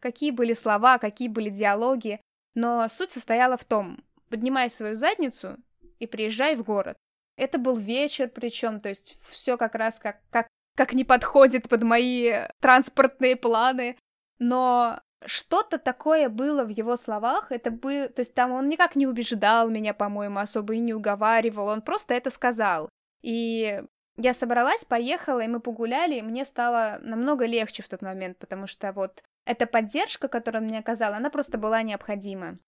какие 0.00 0.30
были 0.32 0.54
слова, 0.54 0.98
какие 0.98 1.28
были 1.28 1.50
диалоги, 1.50 2.20
но 2.54 2.88
суть 2.88 3.10
состояла 3.10 3.56
в 3.56 3.64
том, 3.64 4.02
поднимай 4.30 4.70
свою 4.70 4.96
задницу 4.96 5.56
и 6.00 6.06
приезжай 6.06 6.56
в 6.56 6.64
город. 6.64 6.96
Это 7.36 7.58
был 7.58 7.76
вечер, 7.76 8.28
причем, 8.28 8.80
то 8.80 8.88
есть 8.88 9.18
все 9.28 9.58
как 9.58 9.74
раз 9.74 10.00
как, 10.00 10.20
как, 10.30 10.48
как 10.74 10.94
не 10.94 11.04
подходит 11.04 11.68
под 11.68 11.82
мои 11.82 12.32
транспортные 12.60 13.36
планы, 13.36 13.98
но 14.38 15.00
что-то 15.26 15.78
такое 15.78 16.30
было 16.30 16.64
в 16.64 16.70
его 16.70 16.96
словах, 16.96 17.52
это 17.52 17.70
был, 17.70 18.08
то 18.08 18.20
есть 18.20 18.34
там 18.34 18.52
он 18.52 18.68
никак 18.70 18.96
не 18.96 19.06
убеждал 19.06 19.68
меня, 19.68 19.92
по-моему, 19.92 20.38
особо 20.38 20.74
и 20.74 20.78
не 20.78 20.94
уговаривал, 20.94 21.68
он 21.68 21.82
просто 21.82 22.14
это 22.14 22.30
сказал. 22.30 22.88
И 23.22 23.82
я 24.16 24.32
собралась, 24.32 24.84
поехала, 24.84 25.40
и 25.40 25.48
мы 25.48 25.60
погуляли, 25.60 26.14
и 26.14 26.22
мне 26.22 26.44
стало 26.44 26.98
намного 27.02 27.46
легче 27.46 27.82
в 27.82 27.88
тот 27.88 28.02
момент, 28.02 28.38
потому 28.38 28.66
что 28.66 28.92
вот 28.92 29.22
эта 29.44 29.66
поддержка, 29.66 30.28
которую 30.28 30.62
он 30.62 30.68
мне 30.68 30.78
оказала, 30.78 31.16
она 31.16 31.30
просто 31.30 31.58
была 31.58 31.82
необходима. 31.82 32.58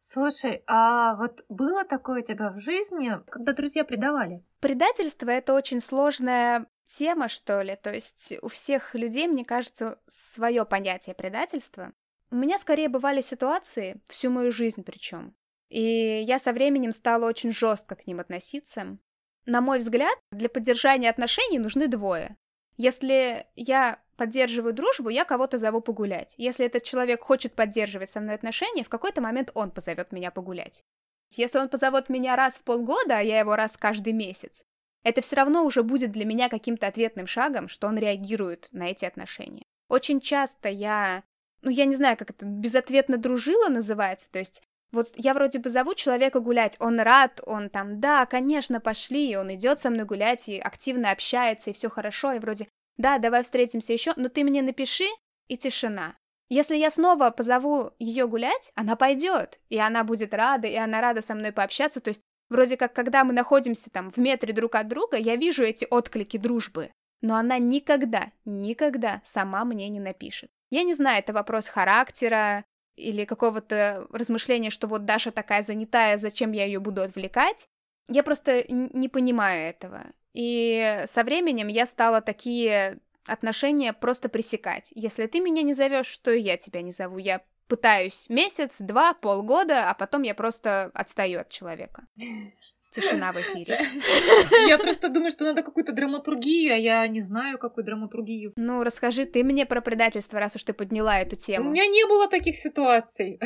Слушай, 0.00 0.62
а 0.66 1.14
вот 1.16 1.42
было 1.48 1.84
такое 1.84 2.20
у 2.20 2.24
тебя 2.24 2.50
в 2.50 2.58
жизни, 2.58 3.12
когда 3.30 3.54
друзья 3.54 3.82
предавали? 3.82 4.44
Предательство— 4.60 5.30
это 5.30 5.54
очень 5.54 5.80
сложная 5.80 6.66
тема, 6.86 7.28
что 7.28 7.62
ли. 7.62 7.76
То 7.76 7.94
есть 7.94 8.34
у 8.42 8.48
всех 8.48 8.94
людей, 8.94 9.26
мне 9.26 9.44
кажется, 9.44 9.98
свое 10.08 10.66
понятие 10.66 11.14
предательства. 11.14 11.92
У 12.30 12.36
меня 12.36 12.58
скорее 12.58 12.90
бывали 12.90 13.22
ситуации, 13.22 14.02
всю 14.06 14.30
мою 14.30 14.50
жизнь 14.50 14.84
причем. 14.84 15.34
И 15.72 16.22
я 16.26 16.38
со 16.38 16.52
временем 16.52 16.92
стала 16.92 17.26
очень 17.26 17.50
жестко 17.50 17.96
к 17.96 18.06
ним 18.06 18.20
относиться. 18.20 18.98
На 19.46 19.62
мой 19.62 19.78
взгляд, 19.78 20.18
для 20.30 20.50
поддержания 20.50 21.08
отношений 21.08 21.58
нужны 21.58 21.88
двое. 21.88 22.36
Если 22.76 23.46
я 23.56 23.98
поддерживаю 24.16 24.74
дружбу, 24.74 25.08
я 25.08 25.24
кого-то 25.24 25.56
зову 25.56 25.80
погулять. 25.80 26.34
Если 26.36 26.66
этот 26.66 26.84
человек 26.84 27.22
хочет 27.22 27.54
поддерживать 27.54 28.10
со 28.10 28.20
мной 28.20 28.34
отношения, 28.34 28.84
в 28.84 28.90
какой-то 28.90 29.22
момент 29.22 29.50
он 29.54 29.70
позовет 29.70 30.12
меня 30.12 30.30
погулять. 30.30 30.84
Если 31.36 31.58
он 31.58 31.70
позовет 31.70 32.10
меня 32.10 32.36
раз 32.36 32.58
в 32.58 32.64
полгода, 32.64 33.16
а 33.16 33.22
я 33.22 33.38
его 33.38 33.56
раз 33.56 33.78
каждый 33.78 34.12
месяц, 34.12 34.64
это 35.04 35.22
все 35.22 35.36
равно 35.36 35.64
уже 35.64 35.82
будет 35.82 36.12
для 36.12 36.26
меня 36.26 36.50
каким-то 36.50 36.86
ответным 36.86 37.26
шагом, 37.26 37.68
что 37.68 37.86
он 37.86 37.96
реагирует 37.96 38.68
на 38.72 38.90
эти 38.90 39.06
отношения. 39.06 39.64
Очень 39.88 40.20
часто 40.20 40.68
я, 40.68 41.24
ну 41.62 41.70
я 41.70 41.86
не 41.86 41.96
знаю, 41.96 42.18
как 42.18 42.28
это 42.28 42.44
безответно 42.44 43.16
дружила 43.16 43.68
называется, 43.68 44.30
то 44.30 44.38
есть 44.38 44.62
вот 44.92 45.12
я 45.16 45.34
вроде 45.34 45.58
бы 45.58 45.68
зову 45.68 45.94
человека 45.94 46.40
гулять, 46.40 46.76
он 46.78 47.00
рад, 47.00 47.40
он 47.46 47.70
там, 47.70 48.00
да, 48.00 48.26
конечно, 48.26 48.80
пошли, 48.80 49.30
и 49.30 49.36
он 49.36 49.52
идет 49.54 49.80
со 49.80 49.90
мной 49.90 50.04
гулять, 50.04 50.48
и 50.48 50.58
активно 50.58 51.10
общается, 51.10 51.70
и 51.70 51.72
все 51.72 51.88
хорошо, 51.88 52.32
и 52.32 52.38
вроде, 52.38 52.68
да, 52.98 53.18
давай 53.18 53.42
встретимся 53.42 53.92
еще, 53.92 54.12
но 54.16 54.28
ты 54.28 54.44
мне 54.44 54.62
напиши, 54.62 55.06
и 55.48 55.56
тишина. 55.56 56.14
Если 56.48 56.76
я 56.76 56.90
снова 56.90 57.30
позову 57.30 57.92
ее 57.98 58.28
гулять, 58.28 58.72
она 58.74 58.94
пойдет, 58.94 59.58
и 59.70 59.78
она 59.78 60.04
будет 60.04 60.34
рада, 60.34 60.68
и 60.68 60.76
она 60.76 61.00
рада 61.00 61.22
со 61.22 61.34
мной 61.34 61.52
пообщаться, 61.52 62.00
то 62.00 62.08
есть 62.08 62.20
вроде 62.50 62.76
как, 62.76 62.92
когда 62.92 63.24
мы 63.24 63.32
находимся 63.32 63.90
там 63.90 64.10
в 64.10 64.18
метре 64.18 64.52
друг 64.52 64.74
от 64.74 64.88
друга, 64.88 65.16
я 65.16 65.36
вижу 65.36 65.62
эти 65.62 65.86
отклики 65.88 66.36
дружбы, 66.36 66.90
но 67.22 67.36
она 67.36 67.58
никогда, 67.58 68.32
никогда 68.44 69.22
сама 69.24 69.64
мне 69.64 69.88
не 69.88 70.00
напишет. 70.00 70.50
Я 70.70 70.82
не 70.82 70.94
знаю, 70.94 71.20
это 71.20 71.32
вопрос 71.32 71.68
характера, 71.68 72.64
или 73.02 73.24
какого-то 73.24 74.06
размышления, 74.10 74.70
что 74.70 74.86
вот 74.86 75.04
Даша 75.04 75.32
такая 75.32 75.62
занятая, 75.62 76.18
зачем 76.18 76.52
я 76.52 76.64
ее 76.64 76.80
буду 76.80 77.02
отвлекать. 77.02 77.68
Я 78.08 78.22
просто 78.22 78.64
не 78.68 79.08
понимаю 79.08 79.68
этого. 79.68 80.02
И 80.34 81.02
со 81.06 81.24
временем 81.24 81.68
я 81.68 81.86
стала 81.86 82.20
такие 82.20 82.98
отношения 83.26 83.92
просто 83.92 84.28
пресекать. 84.28 84.92
Если 84.94 85.26
ты 85.26 85.40
меня 85.40 85.62
не 85.62 85.74
зовешь, 85.74 86.16
то 86.18 86.32
и 86.32 86.40
я 86.40 86.56
тебя 86.56 86.82
не 86.82 86.90
зову. 86.90 87.18
Я 87.18 87.42
пытаюсь 87.68 88.28
месяц, 88.28 88.76
два, 88.78 89.14
полгода, 89.14 89.88
а 89.88 89.94
потом 89.94 90.22
я 90.22 90.34
просто 90.34 90.90
отстаю 90.94 91.40
от 91.40 91.48
человека. 91.48 92.06
Тишина 92.92 93.32
в 93.32 93.36
эфире. 93.40 93.78
Я 94.68 94.78
просто 94.78 95.08
думаю, 95.08 95.30
что 95.30 95.44
надо 95.44 95.62
какую-то 95.62 95.92
драматургию, 95.92 96.74
а 96.74 96.76
я 96.76 97.06
не 97.08 97.20
знаю, 97.20 97.58
какую 97.58 97.84
драматургию. 97.84 98.52
Ну, 98.56 98.82
расскажи 98.82 99.24
ты 99.24 99.44
мне 99.44 99.66
про 99.66 99.80
предательство, 99.80 100.38
раз 100.38 100.56
уж 100.56 100.64
ты 100.64 100.72
подняла 100.72 101.18
эту 101.18 101.36
тему. 101.36 101.68
У 101.68 101.72
меня 101.72 101.86
не 101.86 102.06
было 102.06 102.28
таких 102.28 102.56
ситуаций. 102.56 103.40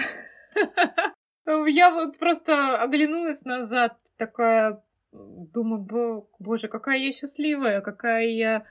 Я 1.47 1.91
вот 1.91 2.19
просто 2.19 2.83
оглянулась 2.83 3.45
назад, 3.45 3.97
такая, 4.17 4.83
думаю, 5.13 6.27
боже, 6.41 6.67
какая 6.67 6.99
я 6.99 7.13
счастливая, 7.13 7.81
какая 7.83 8.27
я 8.27 8.65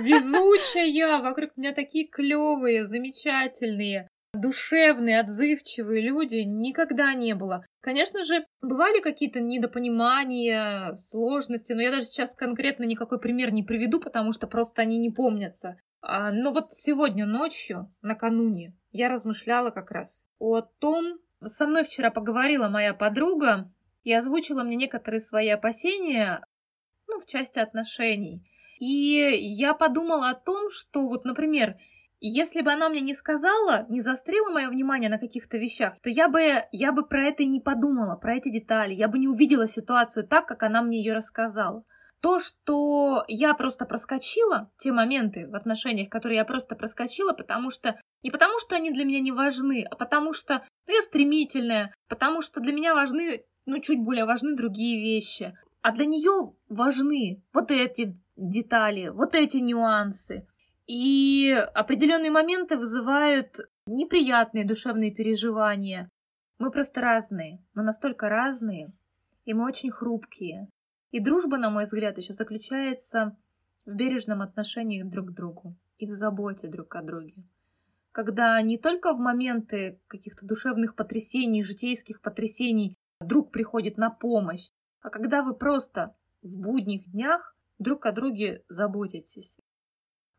везучая, 0.00 1.20
вокруг 1.20 1.50
меня 1.56 1.74
такие 1.74 2.08
клевые, 2.08 2.86
замечательные 2.86 4.08
душевные, 4.34 5.20
отзывчивые 5.20 6.02
люди 6.02 6.36
никогда 6.36 7.14
не 7.14 7.34
было. 7.34 7.64
Конечно 7.80 8.24
же, 8.24 8.44
бывали 8.60 9.00
какие-то 9.00 9.40
недопонимания, 9.40 10.94
сложности, 10.96 11.72
но 11.72 11.82
я 11.82 11.90
даже 11.90 12.06
сейчас 12.06 12.34
конкретно 12.34 12.84
никакой 12.84 13.20
пример 13.20 13.52
не 13.52 13.62
приведу, 13.62 14.00
потому 14.00 14.32
что 14.32 14.46
просто 14.46 14.82
они 14.82 14.98
не 14.98 15.10
помнятся. 15.10 15.76
А, 16.00 16.32
но 16.32 16.52
вот 16.52 16.72
сегодня 16.72 17.26
ночью, 17.26 17.92
накануне, 18.02 18.76
я 18.92 19.08
размышляла 19.08 19.70
как 19.70 19.90
раз 19.90 20.22
о 20.38 20.60
том, 20.60 21.18
со 21.42 21.66
мной 21.66 21.84
вчера 21.84 22.10
поговорила 22.10 22.68
моя 22.68 22.94
подруга 22.94 23.72
и 24.02 24.12
озвучила 24.12 24.62
мне 24.62 24.76
некоторые 24.76 25.20
свои 25.20 25.48
опасения, 25.48 26.44
ну, 27.08 27.18
в 27.18 27.26
части 27.26 27.58
отношений. 27.58 28.46
И 28.78 28.86
я 28.86 29.72
подумала 29.74 30.30
о 30.30 30.34
том, 30.34 30.68
что 30.70 31.08
вот, 31.08 31.24
например, 31.24 31.76
и 32.24 32.28
если 32.28 32.62
бы 32.62 32.72
она 32.72 32.88
мне 32.88 33.02
не 33.02 33.12
сказала, 33.12 33.84
не 33.90 34.00
застрела 34.00 34.50
мое 34.50 34.70
внимание 34.70 35.10
на 35.10 35.18
каких-то 35.18 35.58
вещах, 35.58 35.92
то 36.00 36.08
я 36.08 36.26
бы, 36.26 36.64
я 36.72 36.90
бы 36.90 37.06
про 37.06 37.28
это 37.28 37.42
и 37.42 37.46
не 37.46 37.60
подумала, 37.60 38.16
про 38.16 38.36
эти 38.36 38.50
детали. 38.50 38.94
Я 38.94 39.08
бы 39.08 39.18
не 39.18 39.28
увидела 39.28 39.68
ситуацию 39.68 40.26
так, 40.26 40.46
как 40.46 40.62
она 40.62 40.80
мне 40.80 41.02
ее 41.02 41.12
рассказала. 41.12 41.84
То, 42.22 42.38
что 42.38 43.24
я 43.28 43.52
просто 43.52 43.84
проскочила, 43.84 44.70
те 44.78 44.90
моменты 44.90 45.46
в 45.46 45.54
отношениях, 45.54 46.08
которые 46.08 46.38
я 46.38 46.46
просто 46.46 46.74
проскочила, 46.74 47.34
потому 47.34 47.68
что 47.68 48.00
не 48.22 48.30
потому, 48.30 48.58
что 48.58 48.74
они 48.74 48.90
для 48.90 49.04
меня 49.04 49.20
не 49.20 49.32
важны, 49.32 49.84
а 49.90 49.94
потому 49.94 50.32
что 50.32 50.64
ну, 50.86 50.94
я 50.94 51.02
стремительная, 51.02 51.94
потому 52.08 52.40
что 52.40 52.60
для 52.60 52.72
меня 52.72 52.94
важны, 52.94 53.44
ну, 53.66 53.80
чуть 53.80 54.00
более 54.00 54.24
важны 54.24 54.56
другие 54.56 54.98
вещи. 54.98 55.54
А 55.82 55.92
для 55.92 56.06
нее 56.06 56.54
важны 56.70 57.42
вот 57.52 57.70
эти 57.70 58.18
детали, 58.34 59.08
вот 59.08 59.34
эти 59.34 59.58
нюансы. 59.58 60.46
И 60.86 61.50
определенные 61.74 62.30
моменты 62.30 62.76
вызывают 62.76 63.60
неприятные 63.86 64.66
душевные 64.66 65.10
переживания. 65.10 66.10
Мы 66.58 66.70
просто 66.70 67.00
разные, 67.00 67.62
мы 67.74 67.82
настолько 67.82 68.28
разные, 68.28 68.92
и 69.44 69.54
мы 69.54 69.66
очень 69.66 69.90
хрупкие. 69.90 70.68
И 71.10 71.20
дружба, 71.20 71.56
на 71.56 71.70
мой 71.70 71.84
взгляд, 71.84 72.18
еще 72.18 72.32
заключается 72.32 73.36
в 73.86 73.94
бережном 73.94 74.42
отношении 74.42 75.02
друг 75.02 75.28
к 75.28 75.32
другу 75.32 75.74
и 75.98 76.06
в 76.06 76.12
заботе 76.12 76.68
друг 76.68 76.94
о 76.96 77.02
друге. 77.02 77.44
Когда 78.12 78.60
не 78.62 78.78
только 78.78 79.12
в 79.12 79.18
моменты 79.18 80.00
каких-то 80.06 80.46
душевных 80.46 80.94
потрясений, 80.94 81.64
житейских 81.64 82.20
потрясений 82.20 82.96
друг 83.20 83.50
приходит 83.52 83.96
на 83.96 84.10
помощь, 84.10 84.70
а 85.00 85.10
когда 85.10 85.42
вы 85.42 85.54
просто 85.54 86.14
в 86.42 86.56
будних 86.58 87.10
днях 87.10 87.56
друг 87.78 88.06
о 88.06 88.12
друге 88.12 88.62
заботитесь. 88.68 89.58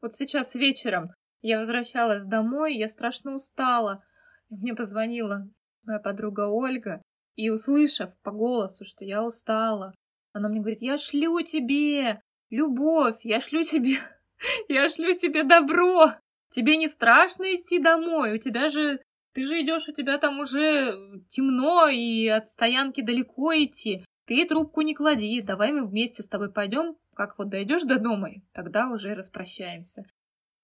Вот 0.05 0.13
сейчас 0.13 0.53
вечером 0.53 1.15
я 1.41 1.57
возвращалась 1.57 2.25
домой, 2.25 2.75
я 2.75 2.87
страшно 2.87 3.33
устала. 3.33 4.03
Мне 4.51 4.75
позвонила 4.75 5.49
моя 5.83 5.97
подруга 5.97 6.41
Ольга, 6.41 7.01
и, 7.35 7.49
услышав 7.49 8.11
по 8.21 8.29
голосу, 8.29 8.85
что 8.85 9.03
я 9.03 9.23
устала, 9.23 9.95
она 10.31 10.47
мне 10.47 10.59
говорит, 10.59 10.83
я 10.83 10.99
шлю 10.99 11.41
тебе 11.41 12.21
любовь, 12.51 13.17
я 13.23 13.41
шлю 13.41 13.63
тебе, 13.63 13.97
я 14.69 14.91
шлю 14.91 15.15
тебе 15.15 15.41
добро. 15.41 16.13
Тебе 16.51 16.77
не 16.77 16.87
страшно 16.87 17.45
идти 17.55 17.79
домой, 17.79 18.35
у 18.35 18.37
тебя 18.37 18.69
же, 18.69 18.99
ты 19.33 19.47
же 19.47 19.59
идешь, 19.59 19.89
у 19.89 19.91
тебя 19.91 20.19
там 20.19 20.39
уже 20.39 21.23
темно, 21.29 21.87
и 21.87 22.27
от 22.27 22.45
стоянки 22.45 23.01
далеко 23.01 23.55
идти. 23.55 24.05
Ты 24.27 24.45
трубку 24.45 24.81
не 24.81 24.93
клади, 24.93 25.41
давай 25.41 25.71
мы 25.71 25.83
вместе 25.83 26.21
с 26.21 26.27
тобой 26.27 26.53
пойдем 26.53 26.95
как 27.15 27.39
вот 27.39 27.49
дойдешь 27.49 27.83
до 27.83 27.99
дома, 27.99 28.29
тогда 28.53 28.89
уже 28.89 29.15
распрощаемся. 29.15 30.05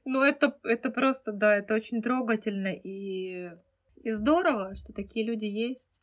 Ну, 0.06 0.22
это, 0.22 0.58
это 0.64 0.90
просто, 0.90 1.32
да, 1.32 1.56
это 1.56 1.74
очень 1.74 2.02
трогательно 2.02 2.74
и, 2.74 3.52
и 3.96 4.10
здорово, 4.10 4.76
что 4.76 4.94
такие 4.94 5.26
люди 5.26 5.46
есть. 5.46 6.02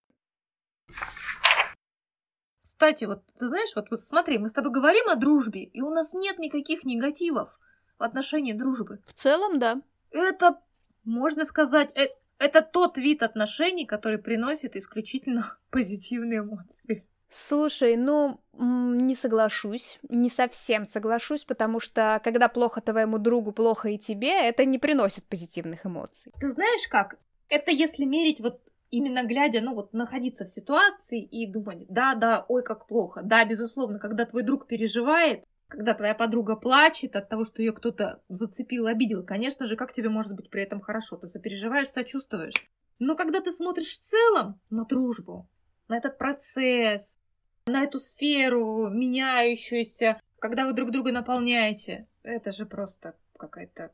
Кстати, 2.63 3.05
вот 3.05 3.25
ты 3.37 3.49
знаешь, 3.49 3.73
вот, 3.75 3.91
вот 3.91 4.01
смотри, 4.01 4.39
мы 4.39 4.49
с 4.49 4.53
тобой 4.53 4.73
говорим 4.73 5.09
о 5.09 5.17
дружбе, 5.17 5.65
и 5.65 5.81
у 5.81 5.91
нас 5.91 6.13
нет 6.15 6.39
никаких 6.39 6.85
негативов 6.85 7.59
в 7.99 8.03
отношении 8.03 8.53
дружбы. 8.53 9.01
В 9.05 9.15
целом, 9.15 9.59
да. 9.59 9.83
Это, 10.11 10.61
можно 11.05 11.45
сказать, 11.45 11.91
э, 11.97 12.09
это 12.39 12.63
тот 12.63 12.97
вид 12.97 13.25
отношений, 13.25 13.85
который 13.85 14.19
приносит 14.19 14.77
исключительно 14.77 15.59
позитивные 15.71 16.41
эмоции. 16.41 17.05
Слушай, 17.31 17.97
ну, 17.97 18.41
не 18.55 19.15
соглашусь, 19.15 19.99
не 20.09 20.31
совсем 20.31 20.87
соглашусь, 20.87 21.45
потому 21.45 21.79
что 21.79 22.21
когда 22.25 22.49
плохо 22.49 22.81
твоему 22.81 23.19
другу, 23.19 23.53
плохо 23.53 23.91
и 23.91 23.99
тебе, 23.99 24.49
это 24.49 24.65
не 24.65 24.79
приносит 24.79 25.25
позитивных 25.25 25.85
эмоций. 25.85 26.33
Ты 26.41 26.49
знаешь 26.49 26.89
как? 26.89 27.19
Это 27.49 27.71
если 27.71 28.05
мерить 28.05 28.41
вот 28.41 28.61
именно 28.91 29.25
глядя, 29.25 29.61
ну 29.61 29.75
вот 29.75 29.93
находиться 29.93 30.45
в 30.45 30.51
ситуации 30.51 31.23
и 31.23 31.51
думать, 31.51 31.87
да, 31.89 32.15
да, 32.15 32.45
ой, 32.49 32.63
как 32.63 32.87
плохо. 32.87 33.21
Да, 33.23 33.45
безусловно, 33.45 33.99
когда 33.99 34.25
твой 34.25 34.43
друг 34.43 34.67
переживает, 34.67 35.45
когда 35.69 35.93
твоя 35.93 36.15
подруга 36.15 36.57
плачет 36.57 37.15
от 37.15 37.29
того, 37.29 37.45
что 37.45 37.61
ее 37.61 37.73
кто-то 37.73 38.23
зацепил, 38.29 38.87
обидел, 38.87 39.23
конечно 39.25 39.67
же, 39.67 39.77
как 39.77 39.93
тебе 39.93 40.09
может 40.09 40.35
быть 40.35 40.51
при 40.51 40.63
этом 40.63 40.81
хорошо? 40.81 41.17
Ты 41.19 41.27
сопереживаешь, 41.27 41.91
сочувствуешь. 41.91 42.55
Но 42.99 43.15
когда 43.15 43.41
ты 43.41 43.53
смотришь 43.53 43.99
в 43.99 44.01
целом 44.01 44.61
на 44.71 44.85
дружбу, 44.85 45.49
на 45.89 45.97
этот 45.97 46.19
процесс, 46.19 47.19
на 47.67 47.85
эту 47.85 47.99
сферу 47.99 48.89
меняющуюся, 48.89 50.21
когда 50.39 50.67
вы 50.67 50.73
друг 50.73 50.91
друга 50.91 51.13
наполняете. 51.13 52.07
Это 52.23 52.53
же 52.53 52.67
просто 52.67 53.17
какая-то 53.39 53.93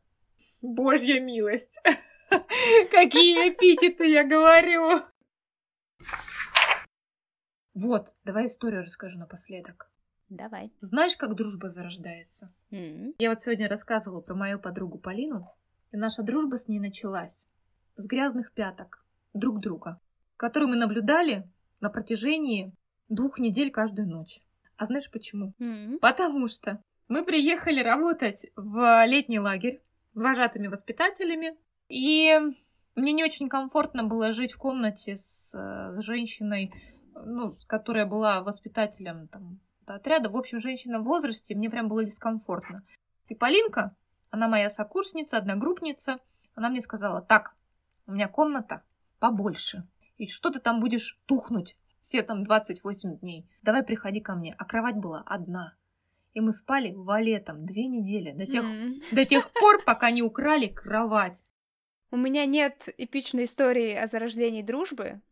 божья 0.61 1.21
милость. 1.21 1.81
Какие 2.91 3.51
эпитеты 3.51 4.09
я 4.09 4.25
говорю. 4.25 5.05
Вот, 7.75 8.15
давай 8.25 8.47
историю 8.47 8.83
расскажу 8.83 9.19
напоследок. 9.19 9.91
Давай. 10.29 10.73
Знаешь, 10.81 11.17
как 11.17 11.35
дружба 11.35 11.69
зарождается? 11.69 12.53
Mm-hmm. 12.71 13.17
Я 13.19 13.31
вот 13.31 13.41
сегодня 13.41 13.69
рассказывала 13.69 14.21
про 14.21 14.35
мою 14.35 14.59
подругу 14.59 14.99
Полину, 14.99 15.53
и 15.93 15.97
наша 15.97 16.23
дружба 16.23 16.57
с 16.57 16.67
ней 16.67 16.79
началась 16.79 17.47
с 17.97 18.07
грязных 18.07 18.53
пяток 18.53 19.05
друг 19.33 19.61
друга, 19.61 20.01
которые 20.37 20.69
мы 20.69 20.77
наблюдали 20.77 21.49
на 21.81 21.91
протяжении 21.91 22.73
двух 23.09 23.39
недель 23.39 23.71
каждую 23.71 24.09
ночь. 24.09 24.41
А 24.77 24.87
знаешь 24.87 25.11
почему? 25.11 25.53
Mm-hmm. 25.59 25.99
Потому 25.99 26.49
что 26.49 26.83
мы 27.09 27.25
приехали 27.25 27.81
работать 27.81 28.47
в 28.57 29.07
летний 29.07 29.39
лагерь 29.39 29.83
вожатыми 30.15 30.69
воспитателями, 30.69 31.57
и 31.89 32.39
мне 32.95 33.13
не 33.13 33.25
очень 33.25 33.49
комфортно 33.49 34.05
было 34.05 34.33
жить 34.33 34.53
в 34.53 34.59
комнате 34.59 35.17
с, 35.17 35.51
с 35.53 36.01
женщиной, 36.01 36.73
ну, 37.15 37.55
которая 37.67 38.07
была 38.07 38.43
воспитателем 38.43 39.29
там, 39.29 39.61
отряда. 39.87 40.31
В 40.31 40.37
общем, 40.37 40.61
женщина 40.61 41.01
в 41.01 41.05
возрасте, 41.05 41.55
мне 41.55 41.69
прям 41.71 41.89
было 41.89 42.05
дискомфортно. 42.05 42.85
И 43.29 43.35
Полинка, 43.35 43.97
она 44.31 44.49
моя 44.49 44.71
сокурсница, 44.71 45.37
одногруппница, 45.37 46.19
она 46.55 46.69
мне 46.69 46.81
сказала, 46.81 47.21
так, 47.21 47.55
у 48.07 48.13
меня 48.13 48.29
комната 48.29 48.83
побольше, 49.19 49.87
и 50.17 50.27
что 50.27 50.51
ты 50.51 50.61
там 50.61 50.81
будешь 50.81 51.21
тухнуть 51.27 51.77
все 52.01 52.23
там 52.23 52.45
28 52.45 53.19
дней. 53.19 53.49
Давай 53.63 53.83
приходи 53.83 54.21
ко 54.21 54.35
мне. 54.35 54.55
А 54.59 54.65
кровать 54.67 54.97
была 54.97 55.23
одна. 55.25 55.75
И 56.35 56.41
мы 56.41 56.53
спали 56.53 56.93
валетом 56.93 57.65
две 57.65 57.87
недели, 57.87 58.33
до 58.33 58.45
тех, 58.45 58.65
mm. 58.65 59.15
до 59.15 59.25
тех 59.25 59.51
пор, 59.53 59.83
пока 59.85 60.11
не 60.11 60.23
украли 60.23 60.67
кровать. 60.67 61.45
У 62.11 62.17
меня 62.17 62.45
нет 62.45 62.89
эпичной 62.99 63.45
истории 63.45 63.95
о 63.95 64.07
зарождении 64.07 64.63
дружбы. 64.63 65.23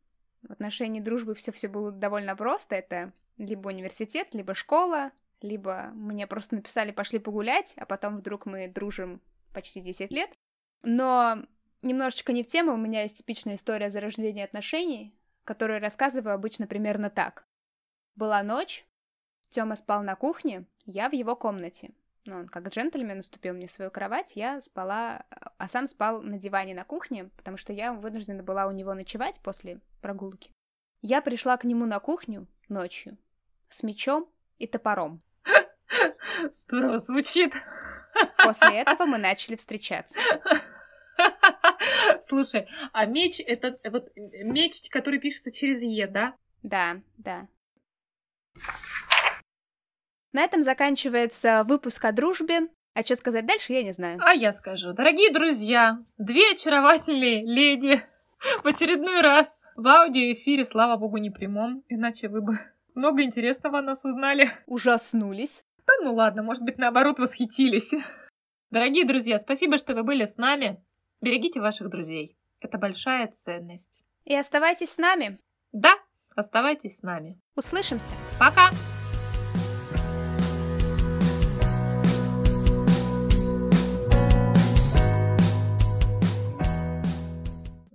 В 0.42 0.50
отношении 0.50 1.00
дружбы 1.00 1.34
все 1.34 1.52
все 1.52 1.68
было 1.68 1.92
довольно 1.92 2.34
просто. 2.36 2.74
Это 2.76 3.12
либо 3.36 3.68
университет, 3.68 4.28
либо 4.32 4.54
школа, 4.54 5.12
либо 5.42 5.90
мне 5.94 6.26
просто 6.26 6.54
написали 6.54 6.90
«пошли 6.90 7.18
погулять», 7.18 7.74
а 7.76 7.84
потом 7.84 8.16
вдруг 8.16 8.46
мы 8.46 8.68
дружим 8.68 9.20
почти 9.52 9.80
10 9.80 10.10
лет. 10.10 10.30
Но 10.82 11.44
немножечко 11.82 12.32
не 12.32 12.42
в 12.42 12.46
тему, 12.46 12.72
у 12.72 12.76
меня 12.76 13.02
есть 13.02 13.18
типичная 13.18 13.56
история 13.56 13.90
зарождения 13.90 14.44
отношений, 14.44 15.14
которую 15.44 15.80
рассказываю 15.80 16.34
обычно 16.34 16.66
примерно 16.66 17.10
так. 17.10 17.46
Была 18.14 18.42
ночь, 18.42 18.86
Тёма 19.50 19.76
спал 19.76 20.02
на 20.02 20.16
кухне, 20.16 20.64
я 20.86 21.10
в 21.10 21.12
его 21.12 21.36
комнате. 21.36 21.92
Ну, 22.24 22.36
он 22.36 22.48
как 22.48 22.68
джентльмен 22.68 23.18
уступил 23.18 23.52
мне 23.52 23.66
свою 23.66 23.90
кровать, 23.90 24.36
я 24.36 24.60
спала, 24.60 25.26
а 25.58 25.68
сам 25.68 25.86
спал 25.86 26.22
на 26.22 26.38
диване 26.38 26.74
на 26.74 26.84
кухне, 26.84 27.30
потому 27.36 27.56
что 27.56 27.72
я 27.72 27.92
вынуждена 27.92 28.42
была 28.42 28.66
у 28.66 28.70
него 28.70 28.94
ночевать 28.94 29.40
после 29.40 29.80
прогулки. 30.00 30.52
Я 31.02 31.20
пришла 31.20 31.56
к 31.56 31.64
нему 31.64 31.84
на 31.84 31.98
кухню 31.98 32.46
ночью 32.68 33.18
с 33.68 33.82
мечом 33.82 34.28
и 34.58 34.66
топором. 34.66 35.20
Здорово 36.52 36.98
звучит. 36.98 37.54
После 38.42 38.80
этого 38.80 39.04
мы 39.06 39.18
начали 39.18 39.56
встречаться. 39.56 40.18
Слушай, 42.20 42.68
а 42.92 43.06
меч 43.06 43.40
это 43.40 43.78
вот 43.90 44.10
меч, 44.16 44.88
который 44.90 45.18
пишется 45.18 45.52
через 45.52 45.82
Е, 45.82 46.06
да? 46.06 46.34
Да, 46.62 47.00
да. 47.18 47.48
На 50.32 50.42
этом 50.42 50.62
заканчивается 50.62 51.64
выпуск 51.64 52.04
о 52.04 52.12
дружбе. 52.12 52.68
А 52.94 53.02
что 53.02 53.16
сказать 53.16 53.46
дальше, 53.46 53.72
я 53.72 53.82
не 53.82 53.92
знаю. 53.92 54.18
А 54.22 54.34
я 54.34 54.52
скажу. 54.52 54.92
Дорогие 54.92 55.32
друзья, 55.32 55.98
две 56.18 56.52
очаровательные 56.52 57.44
леди 57.44 58.02
в 58.62 58.66
очередной 58.66 59.22
раз 59.22 59.62
в 59.76 59.86
аудиоэфире, 59.86 60.64
слава 60.64 60.96
богу, 60.96 61.16
не 61.16 61.30
прямом, 61.30 61.84
иначе 61.88 62.28
вы 62.28 62.42
бы 62.42 62.58
много 62.94 63.22
интересного 63.22 63.78
о 63.78 63.82
нас 63.82 64.04
узнали. 64.04 64.50
Ужаснулись. 64.66 65.64
Да 65.86 65.94
ну 66.02 66.14
ладно, 66.14 66.42
может 66.42 66.62
быть, 66.62 66.78
наоборот, 66.78 67.18
восхитились. 67.18 67.92
Дорогие 68.70 69.06
друзья, 69.06 69.38
спасибо, 69.38 69.78
что 69.78 69.94
вы 69.94 70.02
были 70.02 70.24
с 70.24 70.36
нами. 70.36 70.82
Берегите 71.22 71.60
ваших 71.60 71.88
друзей. 71.88 72.36
Это 72.60 72.78
большая 72.78 73.28
ценность. 73.28 74.02
И 74.24 74.34
оставайтесь 74.34 74.90
с 74.90 74.98
нами. 74.98 75.38
Да, 75.70 75.94
оставайтесь 76.34 76.98
с 76.98 77.02
нами. 77.02 77.40
Услышимся. 77.54 78.14
Пока! 78.40 78.70